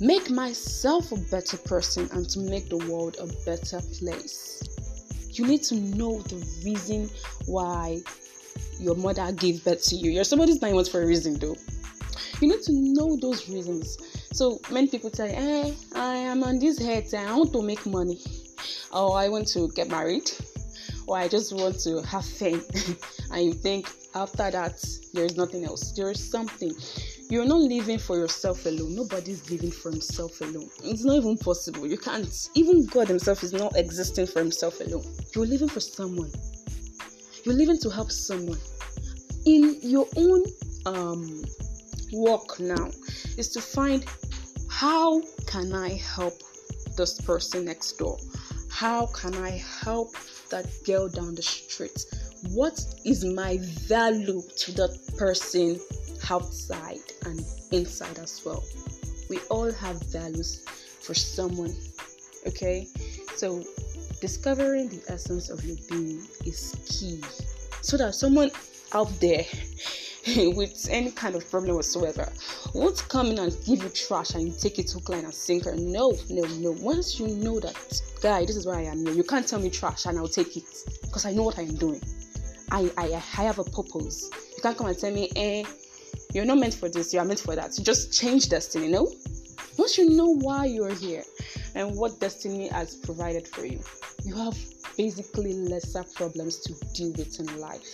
[0.01, 4.65] make myself a better person and to make the world a better place
[5.39, 7.11] you need to know the reason
[7.47, 8.01] why
[8.79, 10.11] your mother gave birth to you.
[10.11, 11.57] You're somebody's nine months for a reason, though.
[12.41, 13.99] You need to know those reasons.
[14.33, 17.13] So many people say, "Hey, eh, I am on this head.
[17.15, 18.21] I want to make money,
[18.93, 20.31] or I want to get married,
[21.07, 22.63] or I just want to have fun."
[23.33, 25.93] and you think after that there is nothing else.
[25.93, 26.73] There is something.
[27.31, 28.95] You're not living for yourself alone.
[28.95, 30.69] Nobody's living for himself alone.
[30.83, 31.87] It's not even possible.
[31.87, 32.29] You can't.
[32.55, 35.05] Even God Himself is not existing for Himself alone.
[35.35, 36.31] You're living for someone.
[37.45, 38.59] You're living to help someone.
[39.47, 40.45] In your own
[40.87, 41.43] um,
[42.13, 42.91] work now
[43.39, 44.05] is to find
[44.71, 46.35] how can I help
[46.97, 48.19] this person next door?
[48.71, 50.15] How can I help
[50.51, 52.05] that girl down the street?
[52.51, 53.59] What is my
[53.89, 55.81] value to that person
[56.31, 58.63] outside and inside as well?
[59.29, 60.65] We all have values
[61.01, 61.75] for someone,
[62.47, 62.87] okay?
[63.37, 63.63] So
[64.21, 67.21] discovering the essence of your being is key
[67.81, 68.51] so that someone
[68.93, 69.45] out there
[70.57, 72.33] with any kind of problem whatsoever
[72.73, 75.75] won't come in and give you trash and you take it hook, line, and sinker.
[75.77, 76.73] No, no, no.
[76.81, 79.69] Once you know that, guy, this is why I am here, you can't tell me
[79.71, 80.65] trash and I'll take it
[81.03, 82.01] because I know what I am doing.
[82.71, 84.31] I, I, I have a purpose.
[84.57, 85.65] You can't come and tell me, eh,
[86.35, 87.79] you're not meant for this, you are meant for that.
[87.79, 89.11] You just change destiny, no?
[89.79, 91.23] Once you know why you're here
[91.75, 93.81] and what destiny has provided for you,
[94.25, 94.57] you have
[94.97, 97.87] basically lesser problems to deal with in life.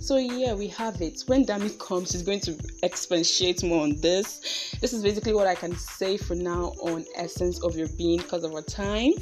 [0.00, 1.22] So yeah, we have it.
[1.26, 4.76] When Dami comes, he's going to expatiate more on this.
[4.80, 8.44] This is basically what I can say for now on essence of your being because
[8.44, 9.12] of our time.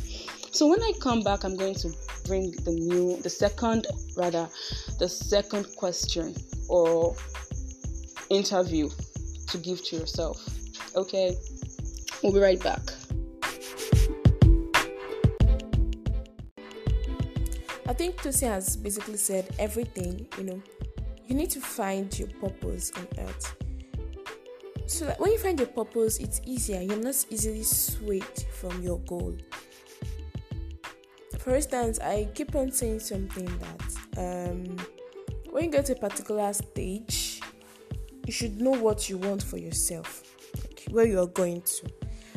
[0.50, 1.92] So when I come back, I'm going to
[2.26, 4.48] bring the new, the second, rather,
[4.98, 6.34] the second question
[6.68, 7.14] or
[8.32, 8.88] interview
[9.48, 10.38] to give to yourself.
[10.96, 11.36] Okay,
[12.22, 12.80] we'll be right back.
[17.86, 20.62] I think Tosi has basically said everything, you know.
[21.26, 23.54] You need to find your purpose on earth.
[24.86, 26.80] So that when you find your purpose, it's easier.
[26.80, 29.36] You're not easily swayed from your goal.
[31.38, 34.76] For instance, I keep on saying something that um,
[35.50, 37.31] when you get to a particular stage,
[38.26, 40.22] you should know what you want for yourself,
[40.54, 41.90] like where you are going to.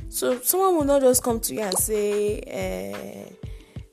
[0.10, 3.34] So someone will not just come to you and say, uh,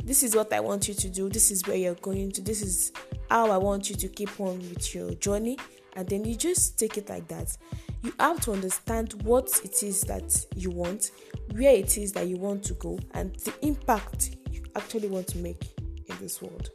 [0.05, 2.63] this is what I want you to do, this is where you're going to, this
[2.63, 2.93] is
[3.31, 5.59] how I want you to keep on with your journey,
[5.95, 7.57] and then you just take it like that.
[8.03, 11.13] You have to understand what it is that you want,
[11.53, 15.39] where it is that you want to go, and the impact you actually want to
[15.39, 16.71] make in this world.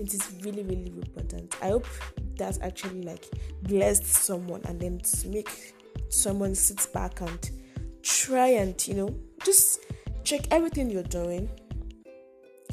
[0.00, 1.54] It is really, really important.
[1.60, 1.86] I hope
[2.38, 3.28] that actually like
[3.62, 5.74] blessed someone and then make
[6.08, 7.50] someone sit back and
[8.02, 9.80] try and you know just
[10.24, 11.50] check everything you're doing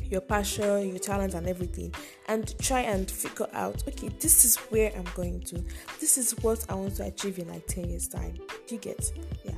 [0.10, 1.94] your passion, your talent, and everything,
[2.30, 5.62] and try and figure out okay, this is where I'm going to,
[6.00, 8.36] this is what I want to achieve in like 10 years' time.
[8.68, 9.12] Do you get?
[9.44, 9.52] Yeah,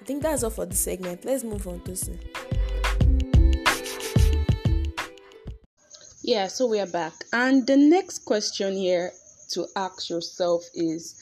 [0.00, 1.24] I think that's all for this segment.
[1.24, 1.96] Let's move on to.
[6.28, 9.12] Yeah, so we are back, and the next question here
[9.52, 11.14] to ask yourself is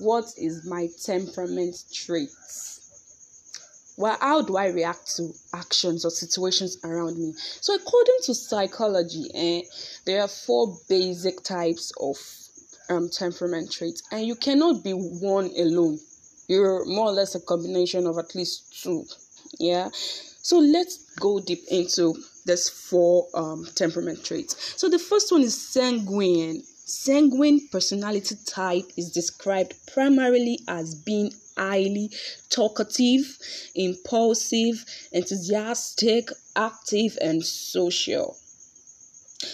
[0.00, 3.94] what is my temperament traits?
[3.96, 7.34] well, how do I react to actions or situations around me?
[7.36, 9.62] So, according to psychology, eh,
[10.06, 12.16] there are four basic types of
[12.88, 16.00] um, temperament traits, and you cannot be one alone.
[16.48, 19.04] You're more or less a combination of at least two.
[19.60, 19.90] Yeah.
[19.92, 24.74] So let's go deep into this four um, temperament traits.
[24.76, 26.62] So the first one is sanguine.
[26.84, 32.10] Sanguine personality type is described primarily as being highly
[32.50, 33.38] talkative,
[33.74, 38.36] impulsive, enthusiastic, active, and social.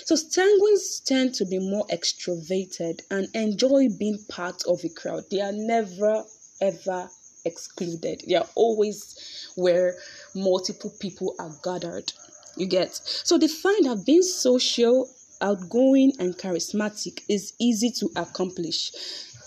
[0.04, 5.24] So sanguines tend to be more extroverted and enjoy being part of a crowd.
[5.30, 6.24] They are never
[6.60, 7.08] ever
[7.44, 8.22] excluded.
[8.26, 9.96] They are always where
[10.34, 12.12] multiple people are gathered.
[12.58, 15.08] You get so they find that being social,
[15.40, 18.92] outgoing, and charismatic is easy to accomplish.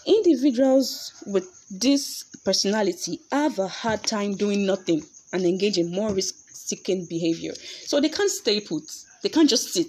[0.06, 5.04] Individuals with this personality have a hard time doing nothing
[5.34, 7.54] and engage in more risk seeking behavior.
[7.86, 8.84] So they can't stay put,
[9.24, 9.88] they can't just sit,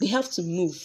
[0.00, 0.76] they have to move.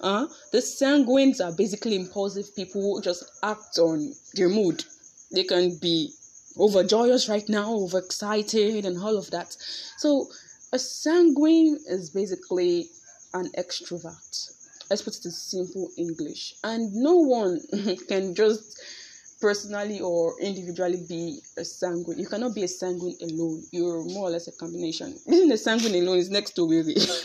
[0.00, 4.82] Uh, the sanguines are basically impulsive people who just act on their mood.
[5.30, 6.12] They can be
[6.58, 9.56] overjoyous right now, overexcited, and all of that.
[9.98, 10.28] So,
[10.72, 12.88] a sanguine is basically
[13.34, 14.52] an extrovert.
[14.88, 16.54] Let's put it in simple English.
[16.64, 17.60] And no one
[18.08, 18.80] can just
[19.40, 22.18] personally or individually be a sanguine.
[22.18, 23.62] You cannot be a sanguine alone.
[23.72, 25.16] You're more or less a combination.
[25.28, 26.94] Being a sanguine alone is next to weary.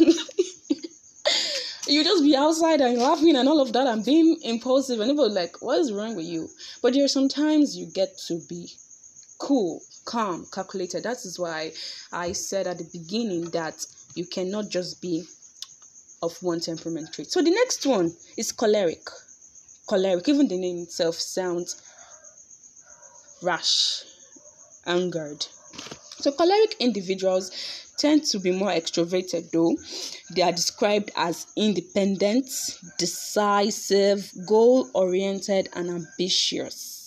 [1.87, 5.31] you just be outside and laughing and all of that and being impulsive and people
[5.31, 6.49] like, what is wrong with you?
[6.81, 8.69] But there are sometimes you get to be
[9.37, 11.03] cool, calm, calculated.
[11.03, 11.73] That is why
[12.11, 13.85] I said at the beginning that
[14.15, 15.25] you cannot just be
[16.21, 17.31] of one temperament trait.
[17.31, 19.07] So the next one is choleric.
[19.87, 21.81] Choleric, even the name itself sounds
[23.43, 24.03] rash,
[24.87, 25.45] angered.
[26.19, 27.51] So choleric individuals
[27.97, 29.75] tend to be more extroverted though.
[30.35, 32.49] They are described as independent,
[32.97, 37.04] decisive, goal oriented, and ambitious.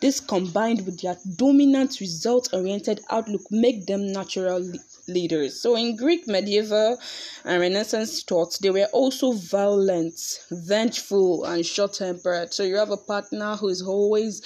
[0.00, 5.60] This combined with their dominant result oriented outlook make them natural le- leaders.
[5.60, 6.98] So in Greek medieval
[7.44, 12.52] and Renaissance thought, they were also violent, vengeful, and short tempered.
[12.54, 14.42] So you have a partner who is always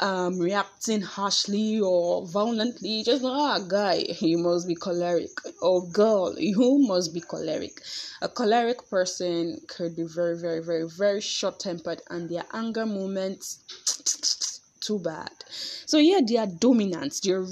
[0.00, 5.30] um, reacting harshly or violently, just ah, guy, you must be choleric,
[5.62, 7.80] or girl, you must be choleric.
[8.22, 13.64] A choleric person could be very, very, very, very short tempered, and their anger moments
[14.80, 15.32] too bad.
[15.86, 17.42] So, yeah, they are dominant, they are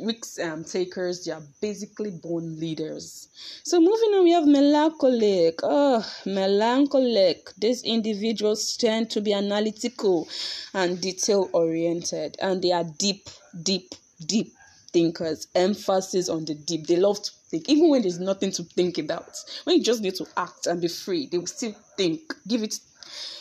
[0.00, 3.28] risk, um, takers, they are basically born leaders.
[3.62, 5.60] So, moving on, we have melancholic.
[5.62, 7.54] Oh, melancholic.
[7.58, 10.28] These individuals tend to be analytical
[10.72, 13.28] and detail oriented, and they are deep,
[13.62, 13.94] deep,
[14.26, 14.52] deep
[14.92, 15.48] thinkers.
[15.54, 16.86] Emphasis on the deep.
[16.86, 19.36] They love to think, even when there's nothing to think about.
[19.64, 22.34] When you just need to act and be free, they will still think.
[22.48, 22.78] Give it,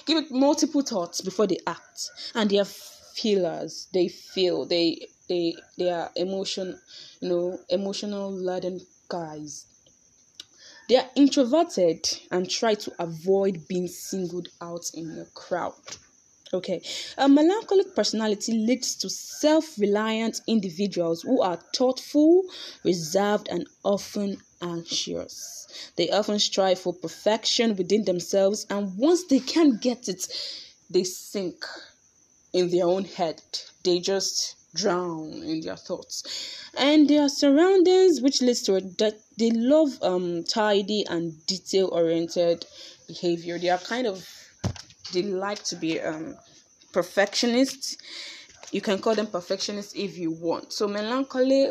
[0.05, 3.87] give it multiple thoughts before they act, and they are feelers.
[3.93, 4.65] They feel.
[4.65, 6.79] They they they are emotion,
[7.19, 8.79] you know, emotional laden
[9.09, 9.65] guys.
[10.87, 15.73] They are introverted and try to avoid being singled out in a crowd.
[16.53, 16.83] Okay,
[17.17, 22.43] a melancholic personality leads to self reliant individuals who are thoughtful,
[22.83, 25.67] reserved, and often anxious.
[25.95, 30.27] They often strive for perfection within themselves, and once they can't get it,
[30.91, 31.65] they sink
[32.53, 33.41] in their own head.
[33.83, 39.89] They just drown in their thoughts and their surroundings which leads to that they love
[40.01, 42.65] um tidy and detail oriented
[43.07, 44.27] behavior they are kind of
[45.13, 46.35] they like to be um
[46.91, 47.97] perfectionists
[48.71, 51.69] you can call them perfectionists if you want so melancholy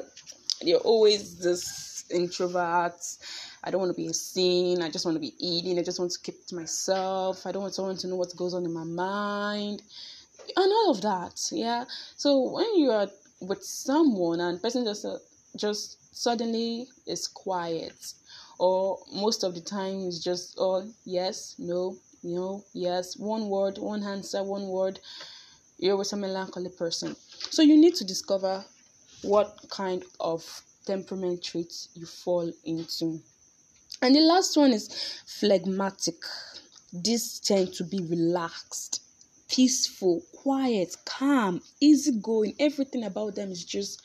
[0.63, 3.19] they're always this introverts
[3.65, 4.83] I don't want to be seen.
[4.83, 5.79] I just want to be eating.
[5.79, 7.47] I just want to keep to myself.
[7.47, 9.83] I don't want someone to know what goes on in my mind
[10.57, 11.85] and all of that yeah.
[12.17, 13.09] So when you are
[13.41, 15.19] with someone and person just uh,
[15.57, 18.15] just suddenly is quiet
[18.59, 24.03] or most of the time is just oh yes no no yes one word one
[24.03, 25.01] answer one word
[25.83, 27.17] you're with a melancholy person.
[27.51, 28.65] So you need to discover
[29.23, 33.21] what kind of temperament traits you fall into.
[34.01, 34.89] And the last one is
[35.27, 36.15] phlegmatic.
[36.93, 39.01] These tend to be relaxed
[39.53, 42.55] peaceful, quiet, calm, easygoing.
[42.59, 44.03] Everything about them is just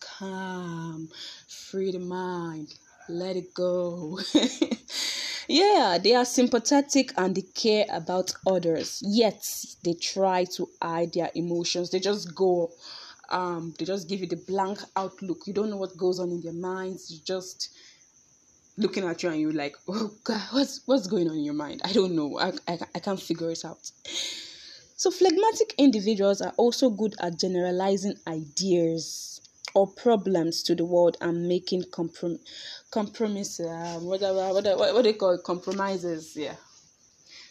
[0.00, 1.08] calm,
[1.48, 2.74] free the mind,
[3.08, 4.18] let it go.
[5.48, 9.44] yeah, they are sympathetic and they care about others, yet
[9.84, 11.90] they try to hide their emotions.
[11.90, 12.70] They just go
[13.30, 16.42] um they just give you the blank outlook you don't know what goes on in
[16.42, 17.70] their minds you just
[18.76, 21.80] looking at you and you're like, oh God, what's what's going on in your mind?
[21.84, 22.38] I don't know.
[22.38, 23.90] I, I, I can't figure it out.
[24.96, 29.40] So phlegmatic individuals are also good at generalizing ideas
[29.74, 32.38] or problems to the world and making comprom-
[32.90, 36.36] compromise, uh, whatever, whatever, what, what they call it, compromises.
[36.36, 36.54] Yeah.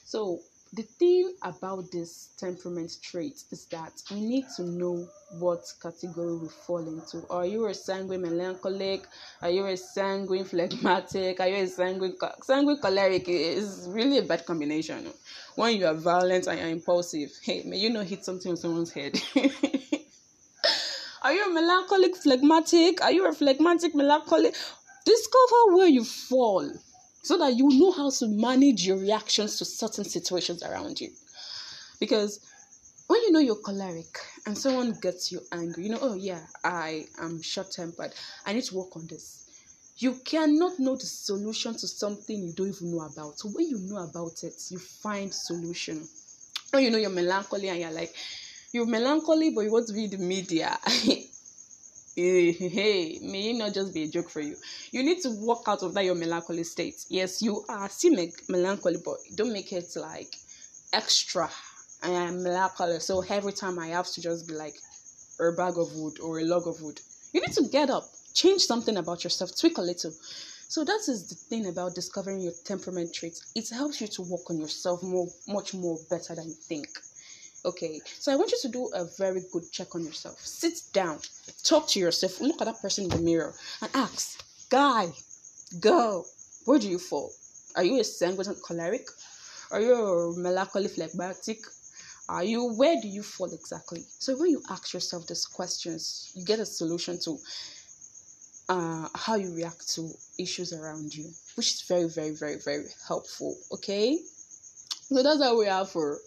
[0.05, 0.39] So
[0.73, 5.05] the thing about this temperament trait is that we need to know
[5.37, 7.27] what category we fall into.
[7.29, 9.05] Are you a sanguine melancholic?
[9.41, 11.41] Are you a sanguine phlegmatic?
[11.41, 13.27] Are you a sanguine sanguine choleric?
[13.27, 15.07] Is really a bad combination.
[15.55, 18.93] When you are violent and you're impulsive, hey, may you not hit something on someone's
[18.93, 19.21] head.
[21.21, 23.03] are you a melancholic phlegmatic?
[23.03, 24.55] Are you a phlegmatic melancholic?
[25.03, 26.71] Discover where you fall
[27.21, 31.09] so that you know how to manage your reactions to certain situations around you.
[31.99, 32.39] Because
[33.07, 37.05] when you know you're choleric and someone gets you angry, you know, oh yeah, I
[37.19, 38.13] am short tempered,
[38.45, 39.37] I need to work on this.
[39.97, 43.37] You cannot know the solution to something you don't even know about.
[43.37, 46.07] So when you know about it, you find solution.
[46.71, 48.15] When you know you're melancholy and you're like,
[48.73, 50.79] you're melancholy, but you want to be in the media.
[52.15, 54.55] hey, hey, may it not just be a joke for you.
[54.91, 57.05] You need to walk out of that your melancholy state.
[57.09, 60.35] Yes, you are still me- melancholy, but don't make it like
[60.93, 61.49] extra.
[62.03, 64.75] I am melancholy, so every time I have to just be like
[65.39, 66.99] a bag of wood or a log of wood.
[67.33, 70.11] You need to get up, change something about yourself, tweak a little.
[70.67, 73.51] So that is the thing about discovering your temperament traits.
[73.55, 76.87] It helps you to work on yourself more, much more better than you think.
[77.63, 80.39] Okay, so I want you to do a very good check on yourself.
[80.39, 81.19] Sit down,
[81.63, 85.11] talk to yourself, look at that person in the mirror, and ask, Guy,
[85.79, 86.25] girl,
[86.65, 87.31] where do you fall?
[87.75, 89.07] Are you a sanguine choleric?
[89.69, 91.59] Are you a melancholy phlegmatic?
[92.27, 94.05] Are you where do you fall exactly?
[94.07, 97.37] So when you ask yourself these questions, you get a solution to
[98.69, 100.09] uh, how you react to
[100.39, 103.55] issues around you, which is very, very, very, very helpful.
[103.71, 104.17] Okay,
[105.09, 106.17] so that's how we are for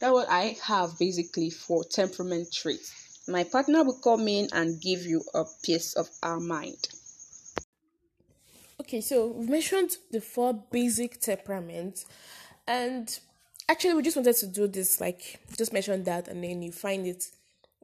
[0.00, 3.22] that's what I have basically for temperament traits.
[3.28, 6.88] My partner will come in and give you a piece of our mind.
[8.80, 12.06] Okay, so we've mentioned the four basic temperaments,
[12.66, 13.20] and
[13.68, 17.06] actually, we just wanted to do this like just mention that, and then you find
[17.06, 17.26] it,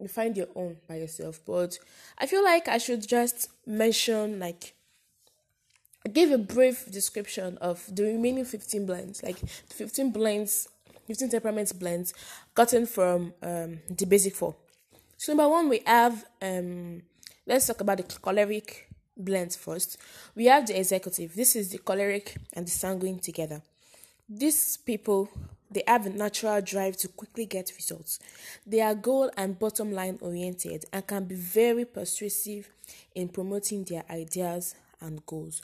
[0.00, 1.38] you find your own by yourself.
[1.46, 1.78] But
[2.18, 4.74] I feel like I should just mention like
[6.12, 10.68] give a brief description of the remaining 15 blends, like 15 blends
[11.06, 12.14] 15 temperaments blends
[12.54, 14.54] gotten from um, the basic four.
[15.16, 17.02] So number one, we have um,
[17.46, 19.98] let's talk about the choleric blends first.
[20.34, 21.34] We have the executive.
[21.34, 23.62] This is the choleric and the sanguine together.
[24.28, 25.30] These people
[25.70, 28.20] they have a natural drive to quickly get results.
[28.66, 32.68] They are goal and bottom line oriented and can be very persuasive
[33.14, 35.62] in promoting their ideas and goals.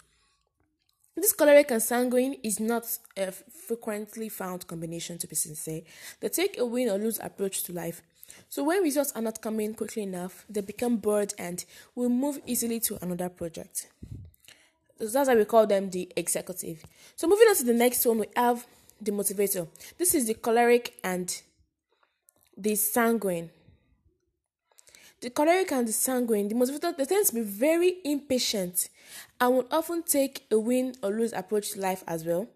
[1.14, 2.84] This choleric and sanguine is not
[3.16, 5.82] a frequently found combination, to be sincere.
[6.20, 8.00] They take a win or lose approach to life.
[8.48, 11.62] So, when results are not coming quickly enough, they become bored and
[11.94, 13.88] will move easily to another project.
[14.98, 16.82] So that's why we call them the executive.
[17.16, 18.66] So, moving on to the next one, we have
[19.00, 19.68] the motivator.
[19.98, 21.42] This is the choleric and
[22.56, 23.50] the sanguine.
[25.22, 28.88] The choleric and the sanguine, the motivator, they tend to be very impatient
[29.40, 32.48] and will often take a win or lose approach to life as well.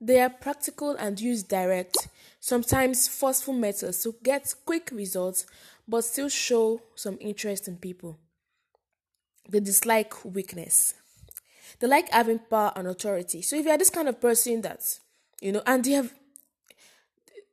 [0.00, 2.08] They are practical and use direct,
[2.38, 5.44] sometimes forceful methods to get quick results
[5.88, 8.16] but still show some interest in people.
[9.48, 10.94] They dislike weakness.
[11.80, 13.42] They like having power and authority.
[13.42, 15.00] So if you are this kind of person that,
[15.40, 16.14] you know, and they have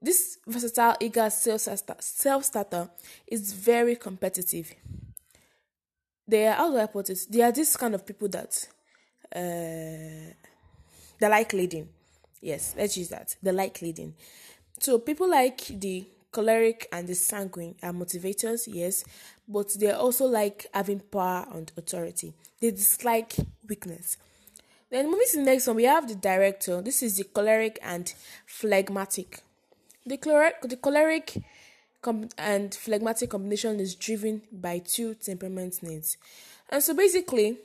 [0.01, 2.89] this versatile, eager self starter
[3.27, 4.73] is very competitive.
[6.27, 7.27] They are, how do I put it?
[7.29, 8.67] They are this kind of people that
[9.35, 10.33] uh,
[11.19, 11.89] they like leading.
[12.41, 13.35] Yes, let's use that.
[13.43, 14.15] They like leading.
[14.79, 19.03] So people like the choleric and the sanguine are motivators, yes,
[19.47, 22.33] but they also like having power and authority.
[22.59, 23.35] They dislike
[23.67, 24.17] weakness.
[24.89, 26.81] Then moving to the next one, we have the director.
[26.81, 28.11] This is the choleric and
[28.45, 29.41] phlegmatic.
[30.05, 31.37] The choleric, the choleric
[32.01, 36.17] com- and phlegmatic combination is driven by two temperament needs.
[36.69, 37.57] And so basically,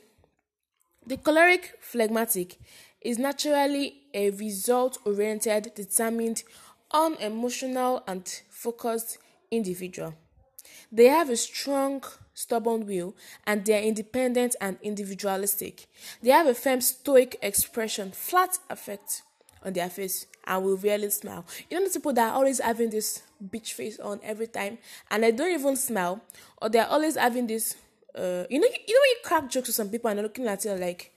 [1.05, 2.57] the choleric phlegmatic
[3.01, 6.43] is naturally a result oriented, determined,
[6.91, 9.17] unemotional, and focused
[9.49, 10.13] individual.
[10.91, 13.15] They have a strong, stubborn will
[13.45, 15.87] and they are independent and individualistic.
[16.21, 19.23] They have a firm, stoic expression, flat affect
[19.63, 21.45] on their face and will rarely smile.
[21.69, 24.77] You know the people that are always having this bitch face on every time
[25.11, 26.21] and they don't even smile,
[26.61, 27.75] or they're always having this
[28.15, 30.47] uh you know you know when you crack jokes to some people and they're looking
[30.47, 31.11] at you like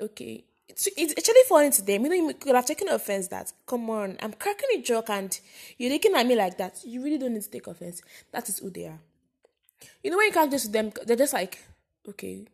[0.00, 0.44] okay.
[0.68, 2.04] It's, it's actually funny to them.
[2.04, 5.38] You know, you could have taken offense that, come on, I'm cracking a joke and
[5.76, 6.78] you're looking at me like that.
[6.84, 8.00] You really don't need to take offense.
[8.30, 9.00] That is who they are.
[10.02, 11.58] You know, when you crack jokes to them, they're just like,
[12.08, 12.46] okay,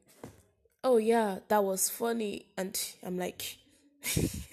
[0.82, 2.46] oh yeah, that was funny.
[2.56, 3.58] And I'm like,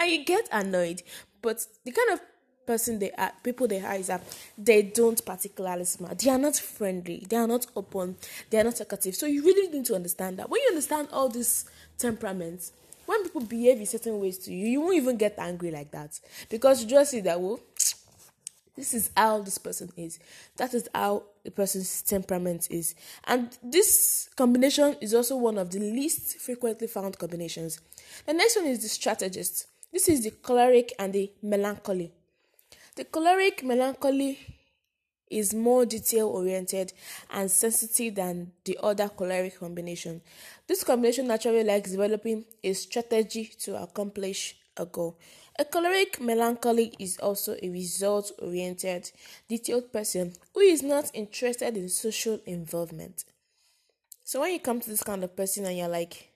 [0.00, 1.02] and you get annoyed.
[1.42, 2.20] but the kind of
[2.66, 4.22] person they are, people they are is that
[4.58, 6.14] they don't particularly smile.
[6.14, 7.24] They are not friendly.
[7.28, 8.16] They are not open.
[8.50, 9.14] They are not talkative.
[9.14, 10.50] So you really need to understand that.
[10.50, 11.64] When you understand all these
[11.96, 12.72] temperaments,
[13.06, 16.20] when people behave in certain ways to you, you won't even get angry like that
[16.50, 17.58] because you just see that well,
[18.78, 20.20] this is how this person is.
[20.56, 25.80] That is how a person's temperament is, and this combination is also one of the
[25.80, 27.80] least frequently found combinations.
[28.24, 29.66] The next one is the strategist.
[29.92, 32.12] This is the choleric and the melancholy.
[32.94, 34.38] The choleric melancholy
[35.30, 36.92] is more detail oriented
[37.30, 40.20] and sensitive than the other choleric combination.
[40.66, 45.16] This combination naturally likes developing a strategy to accomplish a.
[45.58, 49.10] A choleric melancholy is also a result oriented,
[49.48, 53.24] detailed person who is not interested in social involvement.
[54.24, 56.30] So when you come to this kind of person and you're like,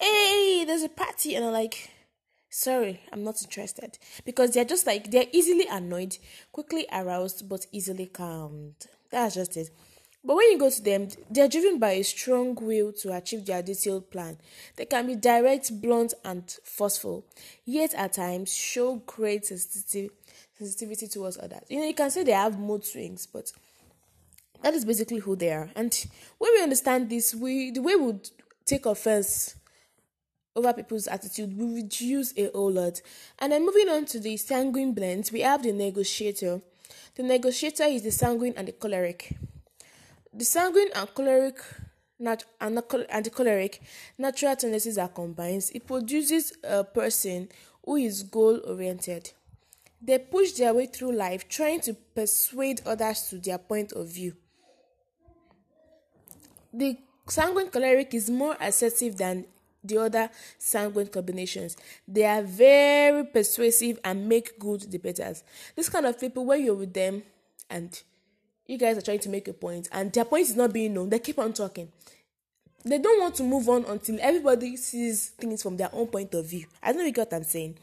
[0.00, 1.90] hey, there's a party, and I'm like,
[2.50, 3.98] sorry, I'm not interested.
[4.24, 6.18] Because they're just like, they're easily annoyed,
[6.50, 8.74] quickly aroused, but easily calmed.
[9.10, 9.70] That's just it.
[10.24, 13.60] But when you go to them, they're driven by a strong will to achieve their
[13.60, 14.38] detailed plan.
[14.76, 17.24] They can be direct, blunt, and forceful,
[17.64, 21.62] yet at times show great sensitivity towards others.
[21.68, 23.50] You know, you can say they have mood swings, but
[24.62, 25.70] that is basically who they are.
[25.74, 25.92] And
[26.38, 28.30] when we understand this, we the way we would
[28.64, 29.56] take offense
[30.54, 33.00] over people's attitude will reduce a whole lot.
[33.40, 36.60] And then moving on to the sanguine blends, we have the negotiator.
[37.16, 39.34] The negotiator is the sanguine and the choleric.
[40.34, 41.58] The sanguine and choleric
[42.18, 43.82] nat- and, the, choleric
[44.16, 45.70] natural tendencies are combined.
[45.74, 47.48] It produces a person
[47.84, 49.32] who is goal oriented.
[50.00, 54.34] They push their way through life trying to persuade others to their point of view.
[56.72, 56.96] The
[57.28, 59.44] sanguine choleric is more assertive than
[59.84, 61.76] the other sanguine combinations.
[62.08, 65.44] They are very persuasive and make good debaters.
[65.76, 67.22] This kind of people, when you're with them
[67.68, 68.00] and
[68.72, 71.10] you guys are trying to make a point and their point is not being known,
[71.10, 71.88] they keep on talking.
[72.84, 76.46] They don't want to move on until everybody sees things from their own point of
[76.46, 76.66] view.
[76.82, 77.76] I don't know what I'm saying.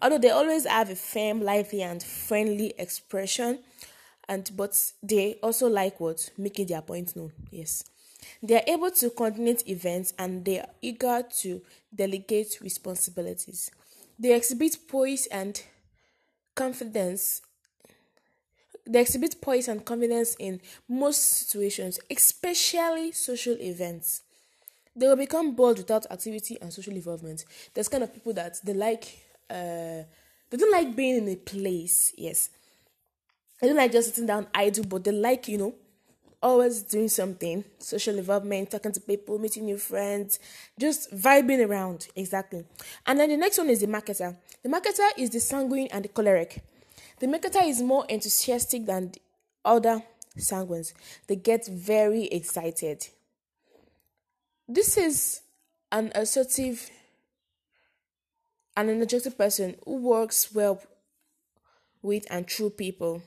[0.00, 3.58] Although they always have a firm, lively, and friendly expression,
[4.28, 7.32] and but they also like what making their point known.
[7.50, 7.84] Yes.
[8.42, 11.60] They are able to coordinate events and they are eager to
[11.94, 13.70] delegate responsibilities.
[14.18, 15.62] They exhibit poise and
[16.54, 17.42] confidence.
[18.90, 24.22] They exhibit poise and confidence in most situations, especially social events.
[24.96, 27.44] They will become bored without activity and social involvement.
[27.72, 29.04] There's kind of people that they like,
[29.48, 30.02] uh,
[30.50, 32.12] they don't like being in a place.
[32.18, 32.50] Yes,
[33.60, 35.74] they don't like just sitting down idle, but they like, you know,
[36.42, 40.38] always doing something social involvement talking to people meeting new friends
[40.78, 42.64] just vibing around exactly
[43.06, 46.08] and then the next one is the marketer the marketer is the sanguine and the
[46.08, 46.62] choleric
[47.20, 49.20] the marketer is more enthusiastic than the
[49.64, 50.02] other
[50.38, 50.92] sanguines
[51.26, 53.06] they get very excited.
[54.68, 55.40] This is
[55.92, 56.90] an assertive
[58.76, 60.80] and energetic person who works well
[62.02, 63.22] with and through people.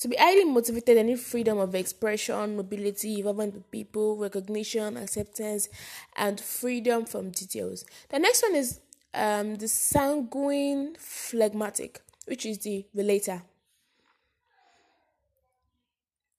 [0.00, 5.70] To be highly motivated, they need freedom of expression, mobility, involvement with people, recognition, acceptance,
[6.16, 7.86] and freedom from details.
[8.10, 8.80] The next one is
[9.14, 13.42] um, the sanguine phlegmatic, which is the relator.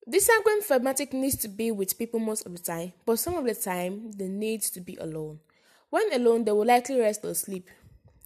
[0.06, 3.44] This sanguine phlegmatic needs to be with people most of the time, but some of
[3.44, 5.40] the time they need to be alone.
[5.90, 7.70] When alone, they will likely rest or sleep.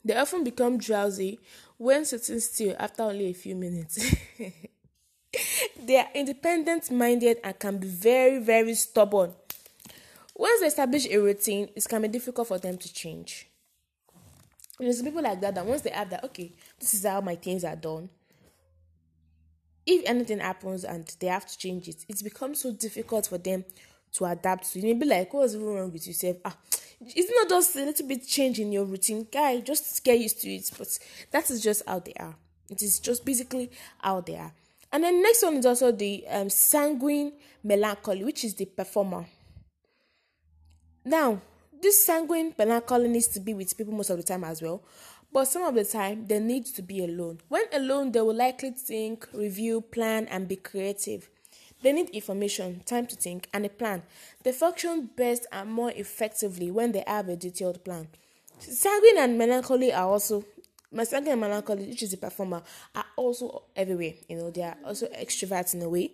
[0.05, 1.39] They often become drowsy
[1.77, 4.15] when sitting still after only a few minutes.
[5.83, 9.33] they are independent minded and can be very, very stubborn.
[10.35, 13.47] Once they establish a routine, it can be difficult for them to change.
[14.79, 16.51] There's people like that that once they have that, okay,
[16.81, 18.09] this is how my things are done.
[19.85, 23.63] If anything happens and they have to change it, it becomes so difficult for them
[24.13, 24.79] to adapt to.
[24.79, 26.37] You may be like, what's even wrong with yourself?
[26.43, 26.57] Ah,
[26.99, 29.61] it's not just a little bit change in your routine, guy.
[29.61, 30.69] Just get used to it.
[30.77, 30.99] But
[31.31, 32.35] that is just how they are.
[32.69, 34.51] It is just basically how they are.
[34.91, 39.25] And then next one is also the um, sanguine melancholy, which is the performer.
[41.05, 41.41] Now,
[41.81, 44.83] this sanguine melancholy needs to be with people most of the time as well,
[45.33, 47.39] but some of the time they need to be alone.
[47.47, 51.29] When alone, they will likely think, review, plan, and be creative.
[51.81, 54.03] They need information, time to think, and a plan.
[54.43, 58.07] They function best and more effectively when they have a detailed plan.
[58.59, 60.45] Sanguine and melancholy are also
[60.93, 62.61] Masanga and melancholy, which is a performer,
[62.93, 64.13] are also everywhere.
[64.27, 66.11] You know, they are also extroverts in a way.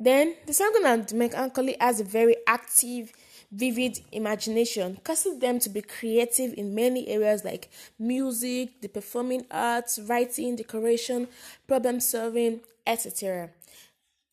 [0.00, 3.12] Then the sanguine and melancholy has a very active
[3.52, 9.98] vivid imagination, causing them to be creative in many areas like music, the performing arts,
[10.08, 11.28] writing, decoration,
[11.68, 13.50] problem solving, etc.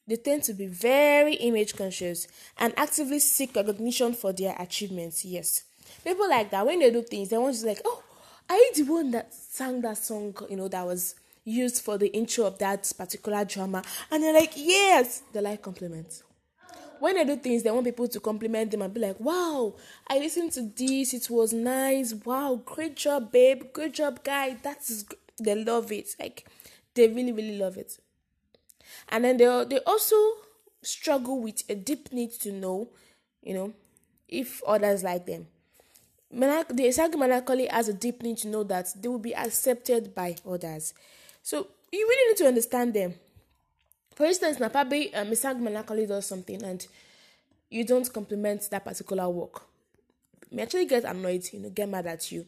[0.07, 5.23] They tend to be very image conscious and actively seek recognition for their achievements.
[5.25, 5.63] Yes.
[6.03, 8.03] People like that, when they do things, they want to be like, oh,
[8.49, 11.13] are you the one that sang that song, you know, that was
[11.43, 13.83] used for the intro of that particular drama?
[14.09, 16.23] And they're like, yes, they like compliments.
[16.99, 19.75] When they do things, they want people to compliment them and be like, wow,
[20.07, 24.57] I listened to this, it was nice, wow, great job, babe, good job, guy.
[24.61, 25.05] That's
[25.39, 26.09] they love it.
[26.19, 26.47] Like
[26.93, 27.97] they really, really love it.
[29.09, 30.15] And then they they also
[30.81, 32.89] struggle with a deep need to know,
[33.41, 33.73] you know,
[34.27, 35.47] if others like them
[36.31, 40.35] the Isaac melancholy has a deep need to know that they will be accepted by
[40.47, 40.93] others.
[41.41, 43.15] So you really need to understand them.
[44.19, 46.85] For instance, Napabi um, Isaac melancholy does something and
[47.69, 49.61] you don't compliment that particular work.
[50.51, 52.45] may actually get annoyed, you know, get mad at you.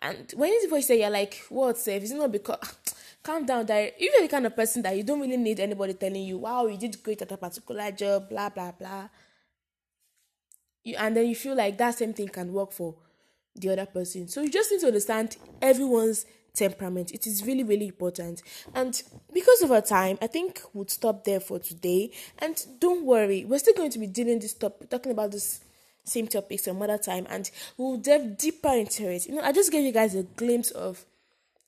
[0.00, 2.02] And when his voice say you're like, what safe?
[2.02, 2.58] It's not because
[3.22, 6.24] calm down that you're the kind of person that you don't really need anybody telling
[6.24, 9.08] you, wow, you did great at a particular job, blah blah blah.
[10.82, 12.96] You, and then you feel like that same thing can work for
[13.54, 14.28] the other person.
[14.28, 17.12] So you just need to understand everyone's temperament.
[17.12, 18.42] It is really, really important.
[18.74, 19.00] And
[19.32, 22.12] because of our time, I think we'll stop there for today.
[22.38, 25.60] And don't worry, we're still going to be dealing this topic, talking about this
[26.04, 29.26] same topic some other time, and we'll delve deeper into it.
[29.26, 31.04] You know, I just gave you guys a glimpse of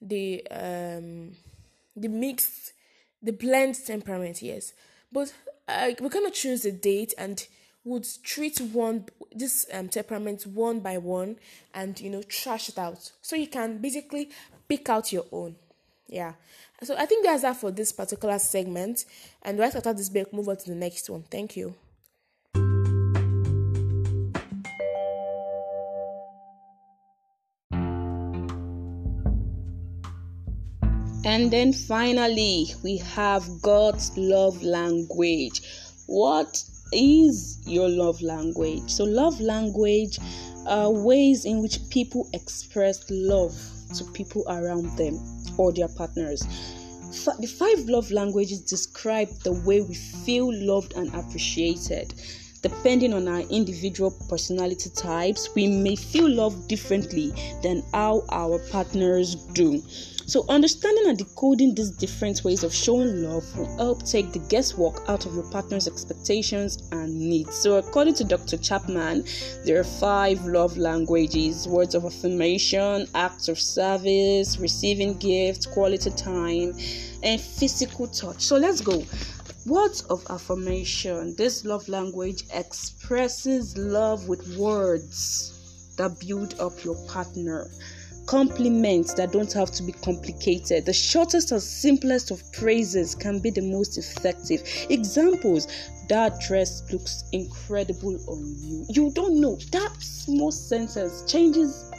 [0.01, 1.33] the um
[1.97, 2.73] the mixed,
[3.23, 4.75] the blend temperament, yes.
[5.11, 5.33] But
[5.67, 7.47] uh, we're gonna choose a date and
[7.87, 11.37] would treat one this um, temperament one by one
[11.73, 13.13] and you know trash it out.
[13.23, 14.29] So you can basically
[14.69, 15.55] pick out your own.
[16.09, 16.33] Yeah.
[16.83, 19.05] So i think that's that for this particular segment.
[19.43, 21.23] And right after this break move on to the next one.
[21.31, 21.75] Thank you.
[31.25, 35.61] And then finally, we have God's love language.
[36.07, 36.63] What
[36.93, 38.91] is your love language.
[38.91, 40.19] So, love language
[40.67, 43.55] are ways in which people express love
[43.95, 45.19] to people around them
[45.59, 46.43] or their partners.
[47.39, 52.15] The five love languages describe the way we feel loved and appreciated.
[52.63, 57.33] Depending on our individual personality types, we may feel love differently
[57.63, 59.83] than how our partners do.
[60.29, 65.09] So, understanding and decoding these different ways of showing love will help take the guesswork
[65.09, 67.55] out of your partner's expectations and needs.
[67.55, 68.57] So, according to Dr.
[68.57, 69.25] Chapman,
[69.65, 76.75] there are five love languages words of affirmation, acts of service, receiving gifts, quality time,
[77.23, 78.43] and physical touch.
[78.43, 79.05] So, let's go.
[79.65, 81.37] Words of affirmation.
[81.37, 87.71] This love language expresses love with words that build up your partner
[88.27, 90.85] compliments that don't have to be complicated.
[90.85, 94.63] The shortest and simplest of praises can be the most effective.
[94.91, 95.69] Examples
[96.09, 98.85] that dress looks incredible on you.
[98.89, 99.57] You don't know.
[99.73, 101.91] That small sentence changes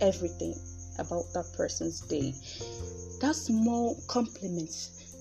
[0.00, 0.54] everything
[0.98, 2.34] about that person's day.
[3.20, 4.70] That small compliment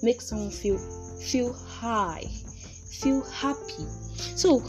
[0.01, 0.78] makes someone feel
[1.19, 2.26] feel high,
[2.89, 3.86] feel happy.
[4.36, 4.63] So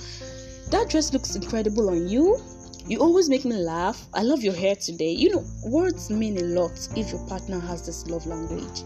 [0.71, 2.39] that dress looks incredible on you
[2.87, 4.07] you always make me laugh.
[4.13, 5.11] I love your hair today.
[5.11, 8.83] You know, words mean a lot if your partner has this love language.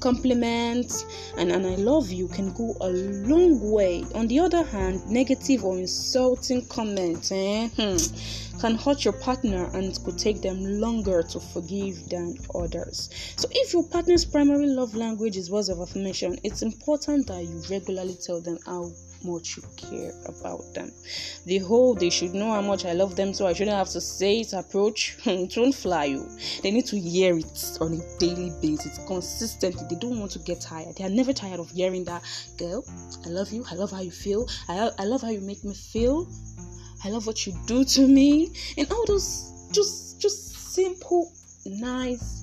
[0.00, 1.06] Compliments
[1.38, 4.04] and, and I love you can go a long way.
[4.14, 7.96] On the other hand, negative or insulting comments eh, hmm,
[8.60, 13.08] can hurt your partner and could take them longer to forgive than others.
[13.36, 17.62] So, if your partner's primary love language is words of affirmation, it's important that you
[17.70, 18.92] regularly tell them how
[19.24, 20.92] much you care about them.
[21.46, 24.00] The whole they should know how much I love them, so I shouldn't have to
[24.00, 25.16] say it approach.
[25.26, 26.28] it won't fly you.
[26.62, 29.86] They need to hear it on a daily basis, consistently.
[29.88, 30.96] They don't want to get tired.
[30.96, 32.22] They are never tired of hearing that,
[32.58, 32.84] girl,
[33.24, 33.64] I love you.
[33.70, 34.48] I love how you feel.
[34.68, 36.28] I, I love how you make me feel.
[37.04, 38.52] I love what you do to me.
[38.76, 41.32] And all those just just simple,
[41.66, 42.41] nice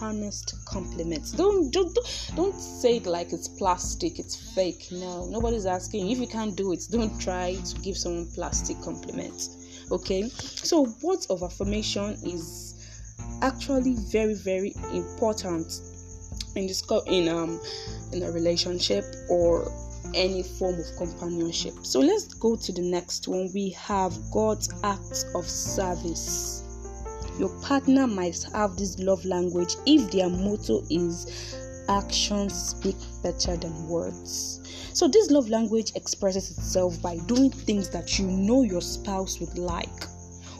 [0.00, 1.32] honest compliments.
[1.32, 1.96] Don't, don't
[2.34, 4.88] don't say it like it's plastic, it's fake.
[4.92, 6.10] No, nobody's asking.
[6.10, 9.86] If you can't do it, don't try to give someone plastic compliments.
[9.90, 10.28] Okay?
[10.28, 12.74] So words of affirmation is
[13.42, 15.80] actually very, very important
[16.56, 17.60] in this in um
[18.12, 19.70] in a relationship or
[20.14, 21.74] any form of companionship.
[21.82, 23.50] So let's go to the next one.
[23.54, 26.64] We have God's acts of service
[27.38, 31.56] your partner might have this love language if their motto is
[31.88, 34.60] actions speak better than words.
[34.92, 39.56] So, this love language expresses itself by doing things that you know your spouse would
[39.58, 40.04] like,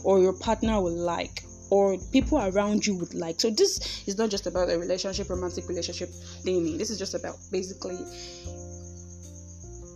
[0.03, 3.39] or your partner would like, or people around you would like.
[3.39, 6.09] So, this is not just about a relationship, romantic relationship
[6.43, 6.77] thing.
[6.77, 7.97] This is just about basically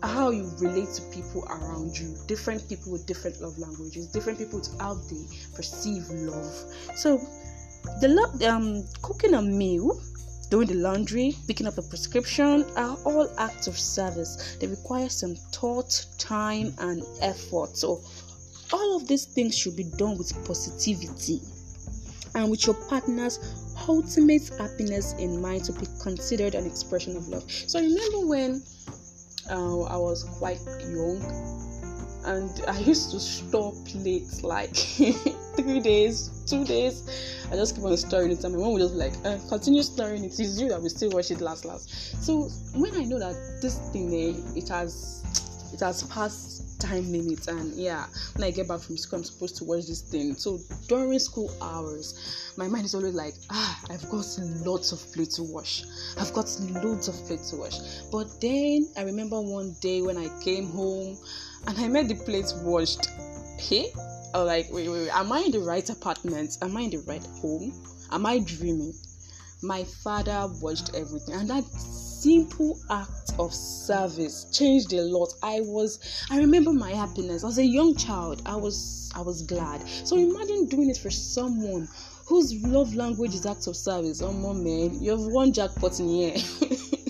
[0.03, 4.59] how you relate to people around you different people with different love languages different people
[4.59, 5.23] with how they
[5.55, 6.53] perceive love.
[6.95, 7.17] So
[8.01, 9.99] the love um cooking a meal
[10.49, 14.57] doing the laundry picking up a prescription are all acts of service.
[14.59, 17.77] They require some thought time and effort.
[17.77, 18.01] So
[18.73, 21.41] all of these things should be done with positivity
[22.35, 23.39] and with your partner's
[23.87, 27.43] ultimate happiness in mind to be considered an expression of love.
[27.49, 28.63] So remember when
[29.49, 31.21] uh, I was quite young
[32.25, 34.75] and I used to stop late like
[35.55, 37.03] three days, two days.
[37.51, 39.83] I just keep on stirring it, and my mom would just be like, uh, "Continue
[39.83, 40.39] stirring it.
[40.39, 43.77] It's you that will still watch it last, last." So when I know that this
[43.91, 45.23] thing, eh, it has,
[45.73, 48.05] it has passed time limit and yeah,
[48.35, 50.35] when I get back from school, I'm supposed to watch this thing.
[50.35, 54.25] So during school hours, my mind is always like, "Ah, I've got
[54.65, 55.83] lots of plate to wash.
[56.17, 56.49] I've got
[56.83, 57.79] loads of plate to wash."
[58.11, 61.17] But then I remember one day when I came home
[61.67, 63.07] and I met the plates washed.
[63.57, 63.93] Hey,
[64.33, 66.57] I was like, wait, wait, wait, am I in the right apartment?
[66.61, 67.71] Am I in the right home?
[68.11, 68.93] Am I dreaming?
[69.63, 75.33] My father watched everything, and that simple act of service changed a lot.
[75.41, 75.99] I was,
[76.29, 77.45] I remember my happiness.
[77.45, 79.87] As a young child, I was, I was glad.
[80.03, 81.87] So imagine doing it for someone
[82.25, 84.21] whose love language is acts of service.
[84.21, 86.35] Oh, man, you've won jackpot in here.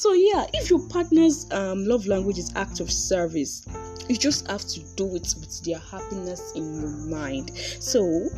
[0.00, 3.66] so yeah if your partner's um, love language is act of service
[4.10, 7.52] you just have to do it with their happiness in your mind.
[7.78, 8.28] So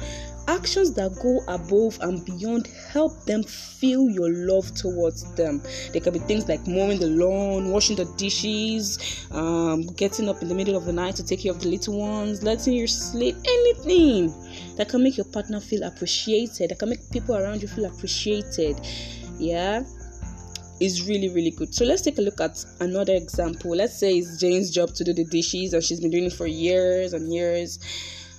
[0.47, 5.63] actions that go above and beyond help them feel your love towards them.
[5.93, 10.49] They can be things like mowing the lawn washing the dishes um, getting up in
[10.49, 13.37] the middle of the night to take care of the little ones letting you sleep
[13.43, 14.29] anything
[14.77, 18.79] that can make your partner feel appreciated that can make people around you feel appreciated.
[19.39, 19.85] Yeah
[20.83, 21.75] is really really good.
[21.75, 23.71] So let's take a look at another example.
[23.71, 26.47] Let's say it's jane's job to do the dishes and she's been doing it for
[26.47, 27.79] years and years.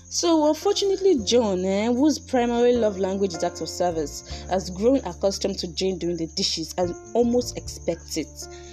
[0.10, 5.58] So unfortunately john eh, whose primary love language is acts of service has grown accustomed
[5.60, 8.28] to jane doing the dishes and almost expects it.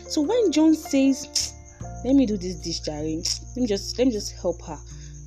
[0.09, 1.55] So when john says
[2.05, 3.23] let me do this dish Jerry.
[3.55, 4.79] let me just let me just help her.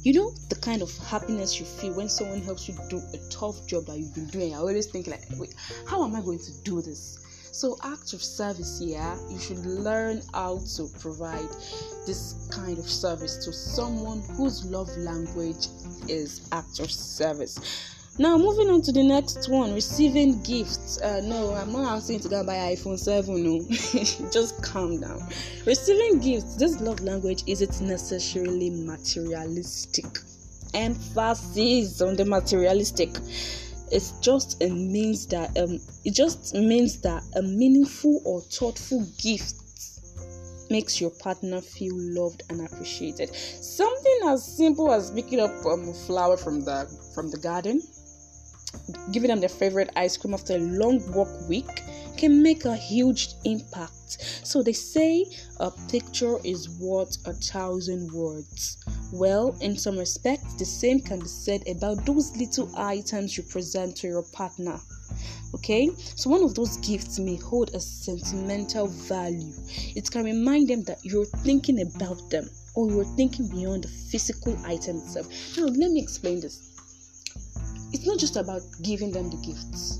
[0.02, 3.66] You know the kind of happiness you feel when someone helps you do a tough
[3.68, 4.54] job that you've been doing.
[4.54, 5.56] I always think like wait
[5.88, 7.23] how am i going to do this
[7.54, 11.48] so, acts of service here, you should learn how to provide
[12.08, 15.68] this kind of service to someone whose love language
[16.08, 17.60] is acts of service.
[18.18, 21.00] Now, moving on to the next one, receiving gifts.
[21.00, 23.44] Uh, no, I'm not asking to go buy iPhone 7.
[23.44, 23.62] No,
[24.32, 25.22] just calm down.
[25.68, 30.06] Receiving gifts, this love language isn't necessarily materialistic.
[30.74, 33.16] Emphasis on the materialistic
[33.94, 39.56] it just means that um it just means that a meaningful or thoughtful gift
[40.70, 43.30] makes your partner feel loved and appreciated.
[43.36, 47.82] Something as simple as picking up um, a flower from the from the garden
[49.12, 51.84] giving them their favorite ice cream after a long work week
[52.18, 55.26] can make a huge impact so they say
[55.60, 58.78] a picture is worth a thousand words
[59.14, 63.96] well, in some respects, the same can be said about those little items you present
[63.98, 64.80] to your partner.
[65.54, 69.54] Okay, so one of those gifts may hold a sentimental value.
[69.96, 74.58] It can remind them that you're thinking about them or you're thinking beyond the physical
[74.66, 75.28] item itself.
[75.58, 76.73] Now, let me explain this.
[77.94, 80.00] It's not just about giving them the gifts,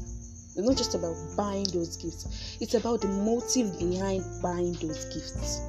[0.56, 5.62] it's not just about buying those gifts, it's about the motive behind buying those gifts.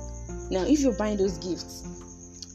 [0.50, 1.84] Now, if you're buying those gifts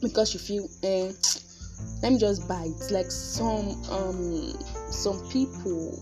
[0.02, 1.12] because you feel eh,
[2.04, 2.92] let me just buy it.
[2.92, 4.54] Like some um
[4.92, 6.00] some people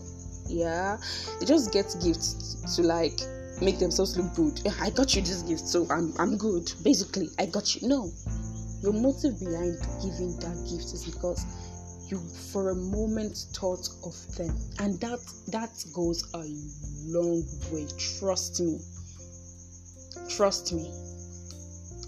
[0.48, 0.96] yeah
[1.40, 3.20] they just get gifts to like
[3.60, 4.60] make themselves look good.
[4.66, 7.28] Eh, i got you this gift so i'm i'm good basically.
[7.38, 7.88] I got you.
[7.88, 8.10] No.
[8.80, 11.44] Your motive behind giving that gift is because
[12.10, 12.18] you
[12.52, 14.56] for a moment thought of them.
[14.78, 16.44] And that that goes a
[17.06, 17.86] long way.
[17.98, 18.78] Trust me.
[20.28, 20.90] Trust me.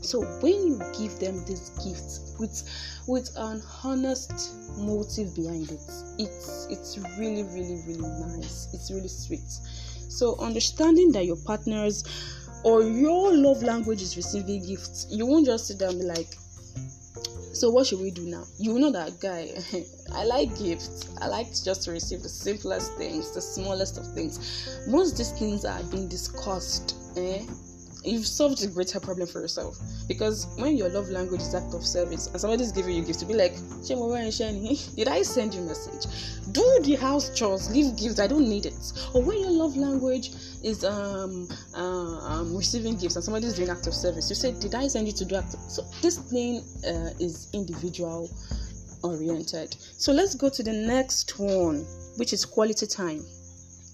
[0.03, 2.63] So when you give them these gifts with
[3.07, 5.81] with an honest motive behind it
[6.19, 8.69] it's it's really really really nice.
[8.73, 9.49] It's really sweet.
[10.09, 12.05] So understanding that your partners
[12.65, 16.37] or your love language is receiving gifts you won't just sit there and be like
[17.53, 18.45] So what should we do now?
[18.59, 19.51] You know that guy.
[20.15, 21.09] I like gifts.
[21.21, 24.39] I like just to receive the simplest things, the smallest of things.
[24.87, 27.45] Once these things are being discussed, eh,
[28.05, 29.79] you've solved a greater problem for yourself.
[30.09, 33.27] Because when your love language is act of service and somebody's giving you gifts, to
[33.27, 33.55] be like,
[33.87, 36.07] "Shey mo wá iṣẹ́ did I send you a message?
[36.53, 38.19] Do the house chores, leave gifts.
[38.19, 38.93] I don't need it.
[39.15, 40.33] Or when your love language
[40.63, 44.75] is um, uh, um receiving gifts and somebody's doing act of service, you say, "Did
[44.75, 48.31] I send you to do act?" So this thing uh, is individual
[49.03, 49.77] oriented.
[49.97, 51.87] So let's go to the next one,
[52.17, 53.25] which is quality time.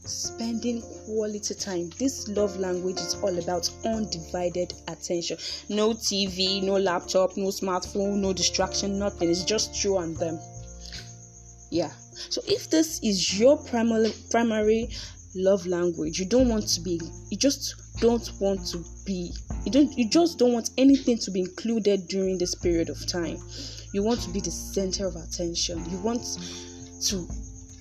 [0.06, 1.90] Spending quality time.
[1.98, 5.36] This love language is all about undivided attention.
[5.68, 9.30] No TV, no laptop, no smartphone, no distraction, nothing.
[9.30, 10.38] It's just you and them.
[11.70, 11.90] Yeah.
[12.30, 14.90] So if this is your primary primary
[15.34, 17.00] love language, you don't want to be
[17.30, 19.32] you just don't want to be
[19.64, 23.38] you don't you just don't want anything to be included during this period of time
[23.92, 26.22] you want to be the center of attention you want
[27.00, 27.26] to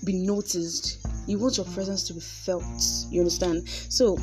[0.05, 2.63] be noticed you want your presence to be felt
[3.09, 3.67] you understand?
[3.69, 4.17] So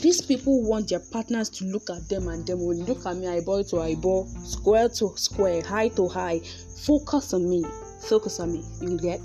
[0.00, 3.28] these people want their partners to look at them and them will look at me
[3.28, 6.40] eyeball to eyeball square to square high to high.
[6.84, 7.64] Focus on me
[8.00, 9.20] focus on me you get?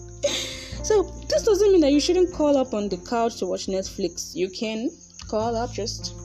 [0.84, 4.36] So this doesn't mean that you shouldn't call up on the couch to watch netflix.
[4.36, 4.90] You can
[5.28, 6.16] call up just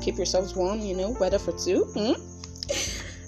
[0.00, 2.29] keep yourselves warm you know weather for two hmm?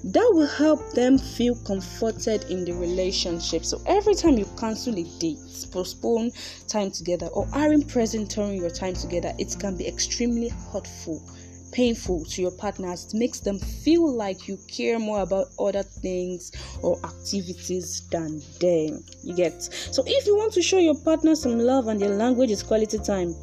[0.05, 3.65] That will help them feel comforted in the relationship.
[3.65, 5.39] So every time you cancel a date,
[5.71, 6.33] postpone
[6.67, 11.23] time together, or aren't present during your time together, it can be extremely hurtful,
[11.71, 13.07] painful to your partners.
[13.07, 16.51] It makes them feel like you care more about other things
[16.83, 19.05] or activities than them.
[19.23, 22.51] You get so if you want to show your partner some love and their language
[22.51, 23.35] is quality time,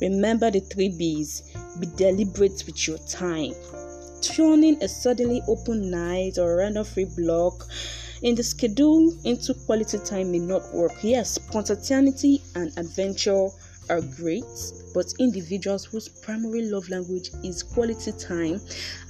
[0.00, 1.52] remember the three B's.
[1.80, 3.52] Be deliberate with your time
[4.20, 7.66] turning a suddenly open night or random free block
[8.22, 10.92] in the schedule into quality time may not work.
[11.02, 13.48] Yes, spontaneity and adventure
[13.88, 14.44] are great,
[14.94, 18.60] but individuals whose primary love language is quality time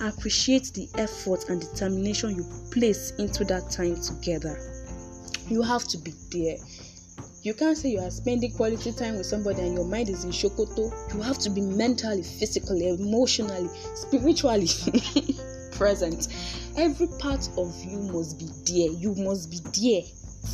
[0.01, 4.59] appreciate the effort and determination you place into that time together.
[5.49, 6.57] You have to be there.
[7.47, 10.33] You can't say you are spending quality time with somebody and your mind is in
[10.33, 10.93] Shokoto.
[11.15, 14.67] You have to be mentally, physically, emotionally, spiritually
[15.71, 16.27] present.
[16.77, 18.91] Every part of you must be there.
[18.99, 20.03] You must be there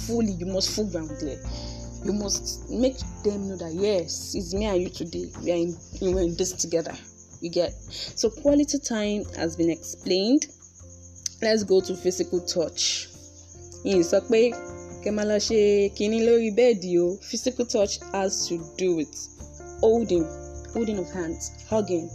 [0.07, 0.33] fully.
[0.33, 1.41] You must full ground there.
[2.05, 5.33] You must make them know that yes, it's me and you today.
[5.43, 6.93] We are in, we are in this together.
[7.41, 10.45] You get so quality time has been explained.
[11.41, 13.09] Let's go to physical touch.
[13.87, 14.72] In pé
[15.03, 15.37] kẹ máa lọ
[16.27, 17.19] lórí o.
[17.21, 19.13] Physical touch has to do with
[19.81, 20.25] holding
[20.75, 22.09] holding of hands hugging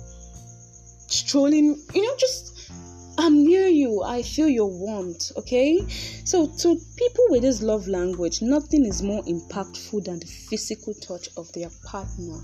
[1.07, 1.75] strolling.
[1.93, 2.71] You know just
[3.17, 4.03] i'm near you.
[4.03, 5.79] I feel your warmth okay?
[6.23, 11.29] So to people with this love language nothing is more impactful than the physical touch
[11.37, 12.39] of their partner.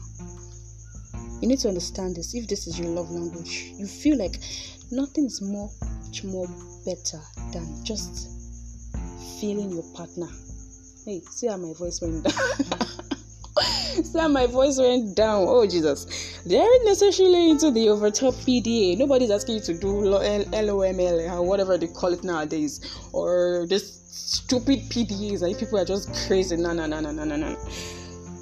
[1.42, 2.34] You need to understand this.
[2.34, 4.40] If this is your love language you feel like
[4.92, 6.48] nothing is much more
[6.86, 7.22] better
[7.54, 8.33] than just
[9.40, 10.28] feeling your partner.
[11.06, 12.34] Hey, see how my voice went down.
[14.04, 15.46] see how my voice went down.
[15.48, 16.42] Oh Jesus.
[16.46, 18.98] They aren't necessarily into the overtop PDA.
[18.98, 22.80] Nobody's asking you to do LOML or uh, whatever they call it nowadays.
[23.12, 25.42] Or this stupid PDAs.
[25.42, 26.56] Like people are just crazy.
[26.56, 27.58] No, no, no, no, no, no, no.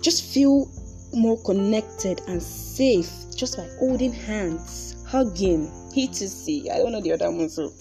[0.01, 0.69] Just feel
[1.13, 6.73] more connected and safe just by holding hands, hugging, etc.
[6.73, 7.49] I don't know the other one.
[7.49, 7.71] So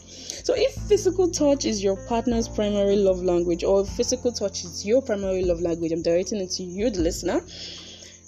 [0.42, 5.02] so, if physical touch is your partner's primary love language, or physical touch is your
[5.02, 7.42] primary love language, I'm directing it to you, the listener,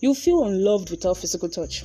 [0.00, 1.84] you feel unloved without physical touch.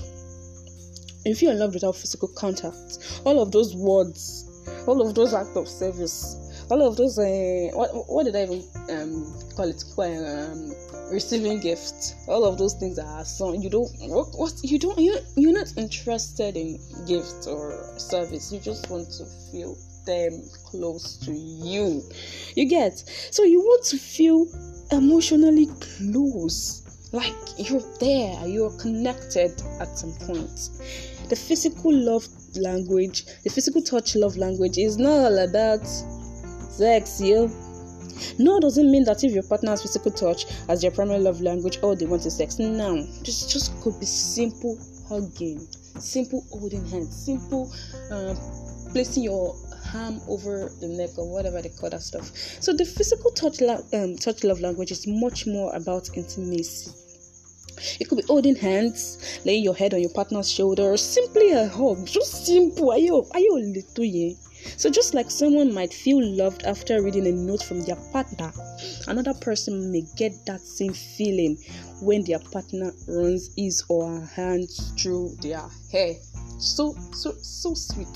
[1.26, 3.22] You feel unloved without physical contact.
[3.24, 4.46] All of those words,
[4.86, 6.36] all of those acts of service,
[6.70, 9.84] all of those, uh, what, what did I even um, call it?
[9.98, 10.74] Um,
[11.12, 15.18] receiving gifts all of those things are so you don't what, what you don't you
[15.36, 16.78] you're not interested in
[17.08, 19.78] gifts or service you just want to feel
[20.08, 22.02] them close to you.
[22.56, 22.98] You get?
[23.30, 24.48] So you want to feel
[24.92, 26.82] emotionally close.
[27.14, 30.70] Like you're there, you're connected at some point.
[31.30, 37.50] The physical love language, the physical touch love language is not all about sex, yo.
[38.40, 41.80] No, doesn't mean that if your partner has physical touch as their primary love language,
[41.82, 42.60] all they want is sex.
[42.60, 45.60] No, just just could be simple hugging,
[46.00, 47.72] simple holding hands, simple
[48.12, 48.36] uh,
[48.92, 49.56] placing your
[49.96, 52.28] arm over the neck or whatever they call that stuff.
[52.60, 53.62] So the physical touch,
[53.94, 56.92] um, touch love language is much more about intimacy.
[58.00, 62.08] It could be holding hands, laying your head on your partner's shoulder, simply a hug.
[62.08, 62.92] Just simple.
[62.92, 64.34] Are you are you a little yeah?
[64.78, 68.52] So, just like someone might feel loved after reading a note from their partner,
[69.08, 71.58] another person may get that same feeling
[72.02, 76.16] when their partner runs his or her hands through their hair.
[76.60, 78.08] So, so, so sweet,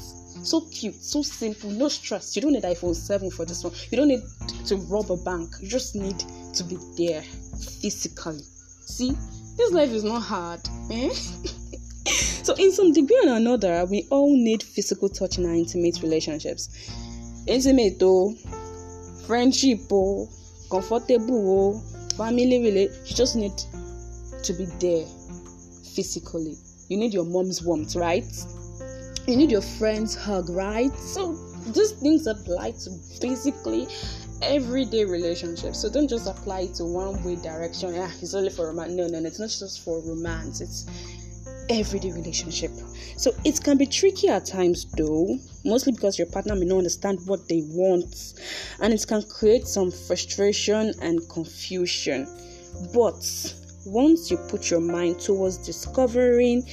[0.43, 2.35] so cute, so simple, no stress.
[2.35, 4.23] You don't need iPhone 7 for this one, you don't need
[4.65, 6.23] to rob a bank, you just need
[6.53, 7.21] to be there
[7.81, 8.41] physically.
[8.85, 9.11] See,
[9.57, 10.61] this life is not hard.
[10.89, 11.13] Eh?
[12.51, 16.91] so, in some degree or another, we all need physical touch in our intimate relationships.
[17.47, 18.33] Intimate, though,
[19.25, 20.27] friendship, oh,
[20.69, 23.53] comfortable, oh, family, really, you just need
[24.43, 25.05] to be there
[25.95, 26.55] physically.
[26.89, 28.25] You need your mom's warmth, right?
[29.27, 30.93] You need your friend's hug, right?
[30.95, 31.33] So,
[31.67, 32.89] these things apply to
[33.21, 33.87] basically
[34.41, 35.79] everyday relationships.
[35.79, 37.93] So don't just apply it to one way direction.
[37.93, 38.91] Yeah, it's only for romance.
[38.91, 40.59] No, no, no, it's not just for romance.
[40.59, 40.87] It's
[41.69, 42.71] everyday relationship.
[43.17, 47.19] So it can be tricky at times though, mostly because your partner may not understand
[47.25, 48.33] what they want
[48.81, 52.27] and it can create some frustration and confusion.
[52.93, 53.23] But
[53.85, 56.67] once you put your mind towards discovering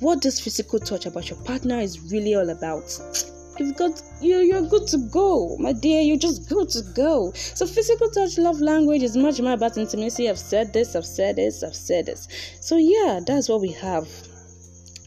[0.00, 2.90] what this physical touch about your partner is really all about,
[3.58, 6.00] you've got you you're good to go my dear.
[6.00, 7.32] You're just good to go.
[7.32, 10.28] So physical touch love language is much more about intimacy.
[10.28, 12.28] I've said this i've said this i've said this.
[12.60, 14.04] So yeah that's what we have.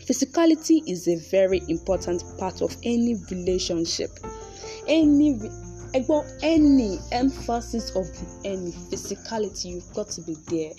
[0.08, 4.12] Physicality is a very important part of any relationship.
[4.88, 5.40] Any
[5.94, 8.06] about any emphasis of
[8.46, 10.72] any physicality you've got to be there.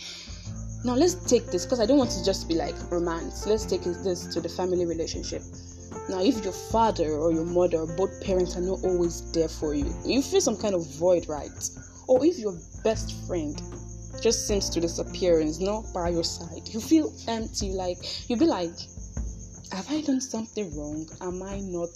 [0.85, 3.47] Now let's take this because i don't want to just be like romance.
[3.47, 5.43] Let's take this to the family relationship
[6.09, 9.95] now, if your father or your mother, both parents are not always there for you,
[10.05, 11.71] you feel some kind of void, right?
[12.07, 13.61] Or if your best friend
[14.21, 17.73] just seems to disappear and is not by your side, you feel empty.
[17.73, 18.73] Like you'll be like,
[19.73, 21.07] have I done something wrong?
[21.21, 21.91] Am I not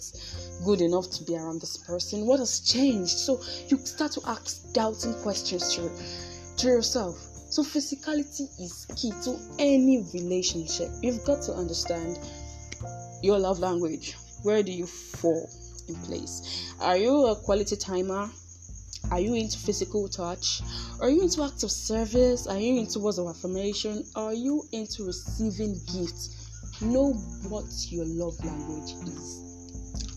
[0.63, 2.25] good enough to be around this person?
[2.25, 3.17] What has changed?
[3.17, 5.89] So you start to ask doubting questions to,
[6.57, 7.15] to yourself.
[7.49, 10.89] So physicality is key to any relationship.
[11.01, 12.19] You've got to understand
[13.23, 15.49] your love language where do you fall
[15.87, 16.73] in place?
[16.81, 18.29] Are you a quality timer?
[19.09, 20.61] Are you into physical touch?
[20.99, 22.45] Are you into acts of service?
[22.45, 24.03] Are you into words of affirmation?
[24.15, 26.81] Are you into receiving gifts?
[26.81, 27.13] Know
[27.47, 29.39] what your love language is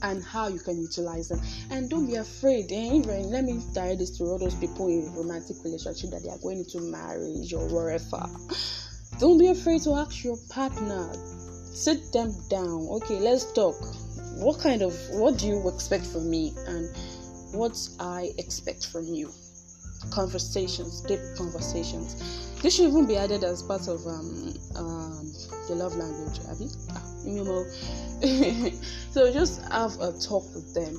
[0.02, 1.40] and how you can utilize them.
[1.70, 2.94] And don't be afraid eh?
[2.94, 6.38] even let me direct this to all those people in romantic relationship that they are
[6.38, 8.26] going into marriage or wherever
[9.18, 11.10] don't be afraid to ask your partner
[11.76, 12.88] sit them down.
[12.90, 13.76] Okay let's talk.
[14.36, 16.88] What kind of what do you expect from me and
[17.52, 19.30] what i expect from you?
[20.10, 22.16] Conversations deep conversations.
[22.62, 25.32] This should even be added as part of um, um
[25.68, 26.68] your love language abby.
[26.92, 27.02] Ah,
[29.10, 30.96] so just have a talk with them.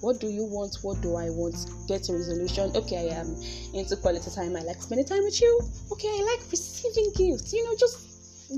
[0.00, 0.78] What do you want?
[0.82, 1.54] What do i want?
[1.86, 2.72] Get a resolution.
[2.74, 3.36] Okay i am
[3.72, 4.56] into quality time.
[4.56, 5.60] I like spending time with you.
[5.92, 7.52] Okay i like receiving gifts.
[7.52, 8.07] You know just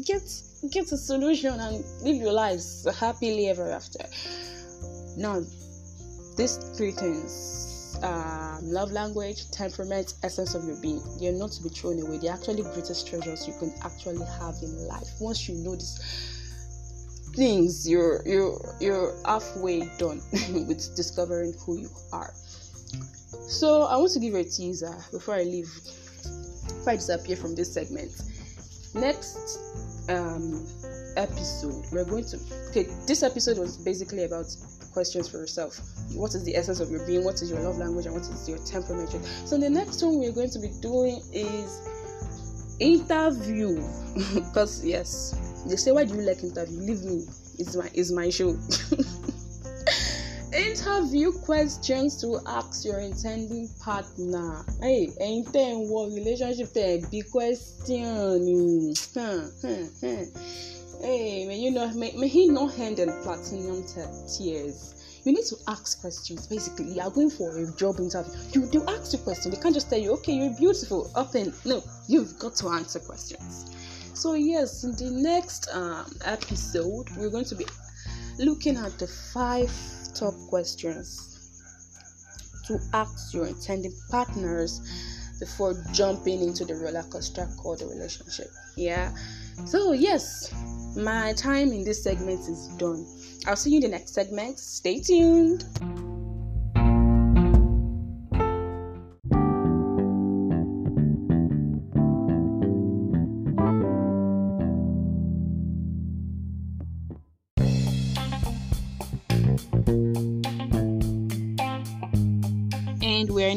[0.04, 0.22] get
[0.70, 4.04] get a solution and live your lives happily ever after.
[5.16, 5.42] Now,
[6.36, 11.68] these three things um, love language, temperament, essence of your being they're not to be
[11.68, 12.18] thrown away.
[12.18, 15.08] They're actually greatest treasures you can actually have in life.
[15.20, 15.98] Once you know these
[17.34, 22.32] things, you're you're you're halfway done with discovering who you are.
[23.48, 25.70] So I want to give you a teaser before I leave,
[26.64, 28.12] before I disappear from this segment.
[28.94, 29.58] Next
[30.08, 30.66] um,
[31.16, 32.38] episode, we're going to
[32.70, 32.88] okay.
[33.06, 34.46] This episode was basically about
[34.92, 35.78] questions for yourself.
[36.14, 37.22] What is the essence of your being?
[37.22, 38.06] What is your love language?
[38.06, 39.10] And what is your temperament?
[39.44, 41.88] So the next one we're going to be doing is
[42.80, 43.80] interview.
[44.34, 46.80] because yes, they say why do you like interview?
[46.80, 47.26] Leave me.
[47.58, 48.56] It's my it's my show.
[50.52, 54.64] interview questions to ask your intending partner.
[54.82, 58.94] Hey, ẹ̀yin tẹ́ relationship tẹ́ ẹ̀ question.
[59.14, 60.24] Hmm, hmm, hmm.
[61.02, 63.84] Hey, may you know, may, may he not hand in platinum
[64.32, 64.94] tears.
[65.24, 66.46] You need to ask questions.
[66.46, 68.32] Basically, you are going for a job interview.
[68.52, 69.50] You do ask the question.
[69.50, 71.10] They can't just tell you, okay, you're beautiful.
[71.34, 73.70] And no, you've got to answer questions.
[74.14, 77.66] So yes, in the next um, episode, we're going to be
[78.38, 79.70] looking at the five
[80.10, 81.26] top questions
[82.66, 84.80] to ask your intended partners
[85.40, 88.50] before jumping into the roller coaster called a relationship.
[88.76, 89.12] Yeah.
[89.64, 90.52] So, yes,
[90.96, 93.06] my time in this segment is done.
[93.46, 94.58] I'll see you in the next segment.
[94.58, 95.64] Stay tuned.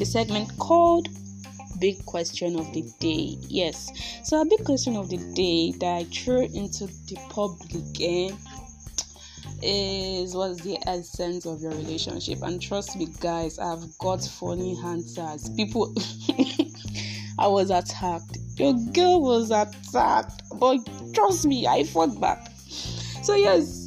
[0.03, 1.07] The segment called
[1.79, 3.37] Big Question of the Day.
[3.47, 3.89] Yes,
[4.25, 8.37] so a big question of the day that I threw into the public again
[9.61, 12.39] is what's the essence of your relationship?
[12.41, 15.47] And trust me, guys, I've got funny answers.
[15.55, 15.95] People,
[17.39, 18.39] I was attacked.
[18.57, 20.79] Your girl was attacked, but
[21.13, 22.51] trust me, I fought back.
[22.57, 23.82] So, yes,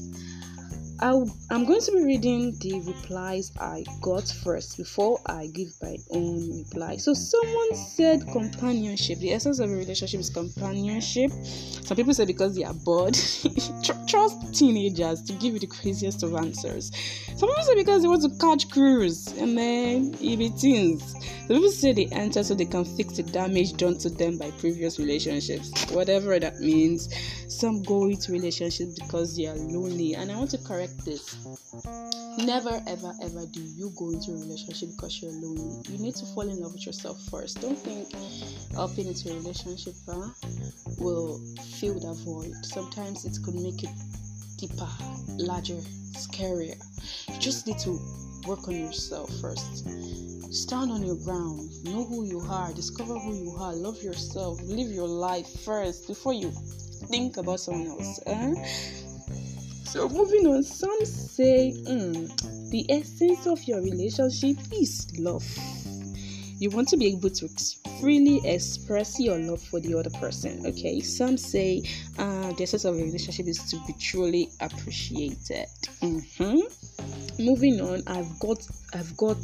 [1.00, 1.10] i
[1.50, 6.64] am going to be reading the replies I got first before I give my own
[6.64, 6.96] reply.
[6.96, 9.18] So, someone said companionship.
[9.18, 11.30] The essence of a relationship is companionship.
[11.32, 13.16] Some people say because they are bored.
[14.06, 16.92] Trust teenagers to give you the craziest of answers.
[17.36, 21.12] Some people say because they want to catch cruise and then it be teens.
[21.46, 24.50] Some people say they enter so they can fix the damage done to them by
[24.52, 25.90] previous relationships.
[25.90, 27.08] Whatever that means.
[27.48, 30.14] Some go into relationships because they are lonely.
[30.14, 31.36] And I want to correct this.
[32.38, 35.82] Never, ever, ever do you go into a relationship because you're lonely.
[35.88, 37.62] You need to fall in love with yourself first.
[37.62, 38.12] Don't think
[38.74, 40.28] hopping into a relationship huh,
[40.98, 41.40] will
[41.78, 42.52] fill that void.
[42.62, 43.95] Sometimes it could make it
[44.56, 44.88] deeper,
[45.38, 45.80] larger,
[46.12, 46.76] scarier.
[47.28, 47.98] You just need to
[48.46, 49.88] work on yourself first.
[50.52, 51.70] Stand on your ground.
[51.84, 52.72] Know who you are.
[52.72, 53.74] Discover who you are.
[53.74, 54.60] Love yourself.
[54.62, 56.50] Live your life first before you
[57.08, 58.20] think about someone else.
[58.26, 58.54] Uh?
[59.84, 65.44] So, moving on, some say mm, the essence of your relationship is love.
[66.58, 67.48] You want to be able to
[68.00, 70.64] freely express your love for the other person.
[70.66, 71.82] Okay, some say
[72.18, 75.66] uh, the essence of a relationship is to be truly appreciated.
[76.00, 77.44] Mm-hmm.
[77.44, 79.38] Moving on, I've got I've got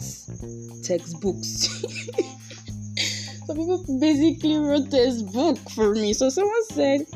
[0.83, 1.69] textbooks.
[3.47, 6.15] so people basically wrote this book for me.
[6.15, 7.07] So someone said,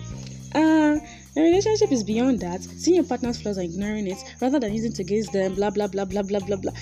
[0.55, 0.98] uh,
[1.36, 2.62] a relationship is beyond that.
[2.62, 5.86] Seeing your partner's flaws and ignoring it rather than using to against them, blah blah
[5.86, 6.73] blah blah blah blah blah.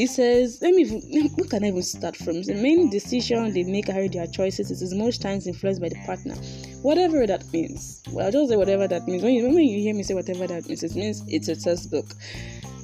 [0.00, 2.42] It says, let me even, can I even start from?
[2.42, 4.70] The main decision they make are their choices.
[4.70, 6.36] Is most times influenced by the partner.
[6.82, 8.00] Whatever that means.
[8.12, 9.24] Well, I'll just say whatever that means.
[9.24, 12.06] When you, when you hear me say whatever that means, it means it's a textbook.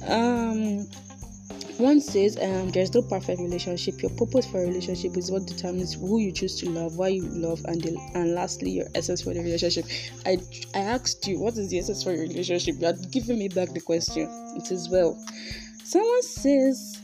[0.07, 0.87] Um,
[1.77, 4.01] one says um, there's no perfect relationship.
[4.01, 7.23] Your purpose for a relationship is what determines who you choose to love, why you
[7.23, 9.85] love, and the, and lastly your essence for the relationship.
[10.25, 10.37] I
[10.73, 12.75] I asked you what is the essence for your relationship.
[12.79, 14.27] You are giving me back the question.
[14.57, 15.17] It is well.
[15.85, 16.97] Someone says,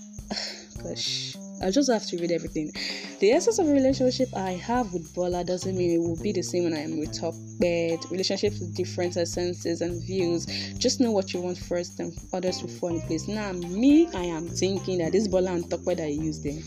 [0.84, 2.72] gosh, I just have to read everything.
[3.20, 6.42] The essence of a relationship I have with Bola doesn't mean it will be the
[6.42, 8.00] same when I am with Top Bed.
[8.10, 10.46] Relationships with different essences and views.
[10.78, 13.28] Just know what you want first, and others will fall in place.
[13.28, 16.62] Now, me, I am thinking that this Bola and Top Bed I use them.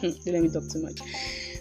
[0.00, 1.00] Hmm, don't let me talk too much.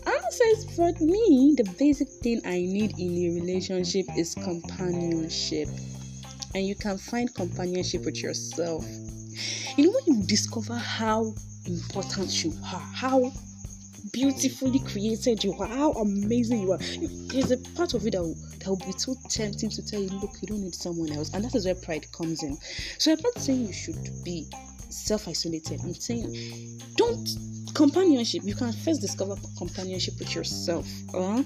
[0.06, 5.68] Anna says, for me, the basic thing I need in a relationship is companionship.
[6.56, 8.86] And you can find companionship with yourself.
[9.78, 11.34] You know, when you discover how
[11.66, 13.32] important you are, how
[14.12, 16.80] beautifully created you are, how amazing you are.
[17.28, 20.10] There's a part of it that will, that will be so tempting to tell you,
[20.20, 22.58] look, you don't need someone else, and that is where pride comes in.
[22.98, 24.48] So I'm not saying you should be
[24.90, 25.82] self-isolated.
[25.84, 27.30] I'm saying don't
[27.74, 28.44] companionship.
[28.44, 30.88] You can first discover companionship with yourself.
[31.14, 31.44] Uh-huh.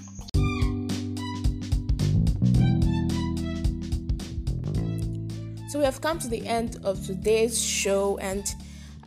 [5.74, 8.46] So we have come to the end of today's show, and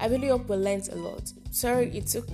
[0.02, 1.31] I really hope we learned a lot.
[1.49, 2.27] Sorry it took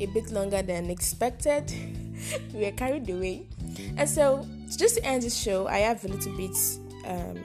[0.00, 1.70] a bit longer than expected.
[2.52, 3.46] we were carried away.
[3.96, 4.44] And so,
[4.76, 6.56] just to end this show, I have a little bit
[7.04, 7.44] um,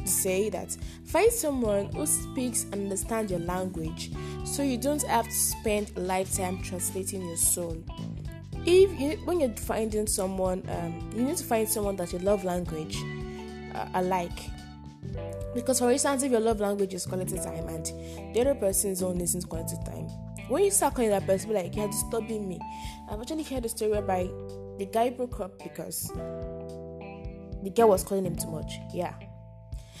[0.00, 4.10] to say that find someone who speaks and understands your language
[4.44, 7.80] so you don't have to spend a lifetime translating your soul.
[8.66, 12.42] If you, when you're finding someone, um, you need to find someone that you love
[12.42, 12.98] language
[13.76, 14.40] uh, alike.
[15.54, 17.86] Because, for instance, if your love language is quality time and
[18.34, 20.06] the other person's own isn't quality time,
[20.48, 22.60] when you start calling that person, be like, you're disturbing me.
[23.10, 24.28] I've actually heard a story whereby
[24.78, 28.72] the guy broke up because the girl was calling him too much.
[28.92, 29.14] Yeah.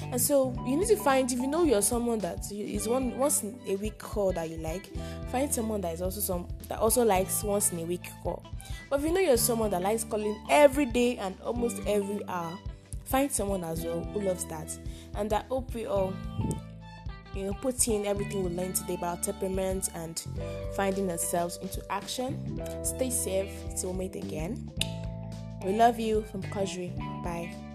[0.02, 3.44] And so you need to find if you know you're someone that is one once
[3.68, 4.88] a week call that you like,
[5.30, 8.42] find someone that is also some that also likes once in a week call.
[8.88, 12.58] But if you know you're someone that likes calling every day and almost every hour,
[13.10, 14.76] find someone as well who loves that.
[15.16, 16.14] And I hope we all
[17.34, 20.22] you know, putting everything we learned today about temperament and
[20.74, 22.60] finding ourselves into action.
[22.84, 24.70] Stay safe till we meet again.
[25.64, 26.96] We love you from Kajri.
[27.22, 27.69] Bye.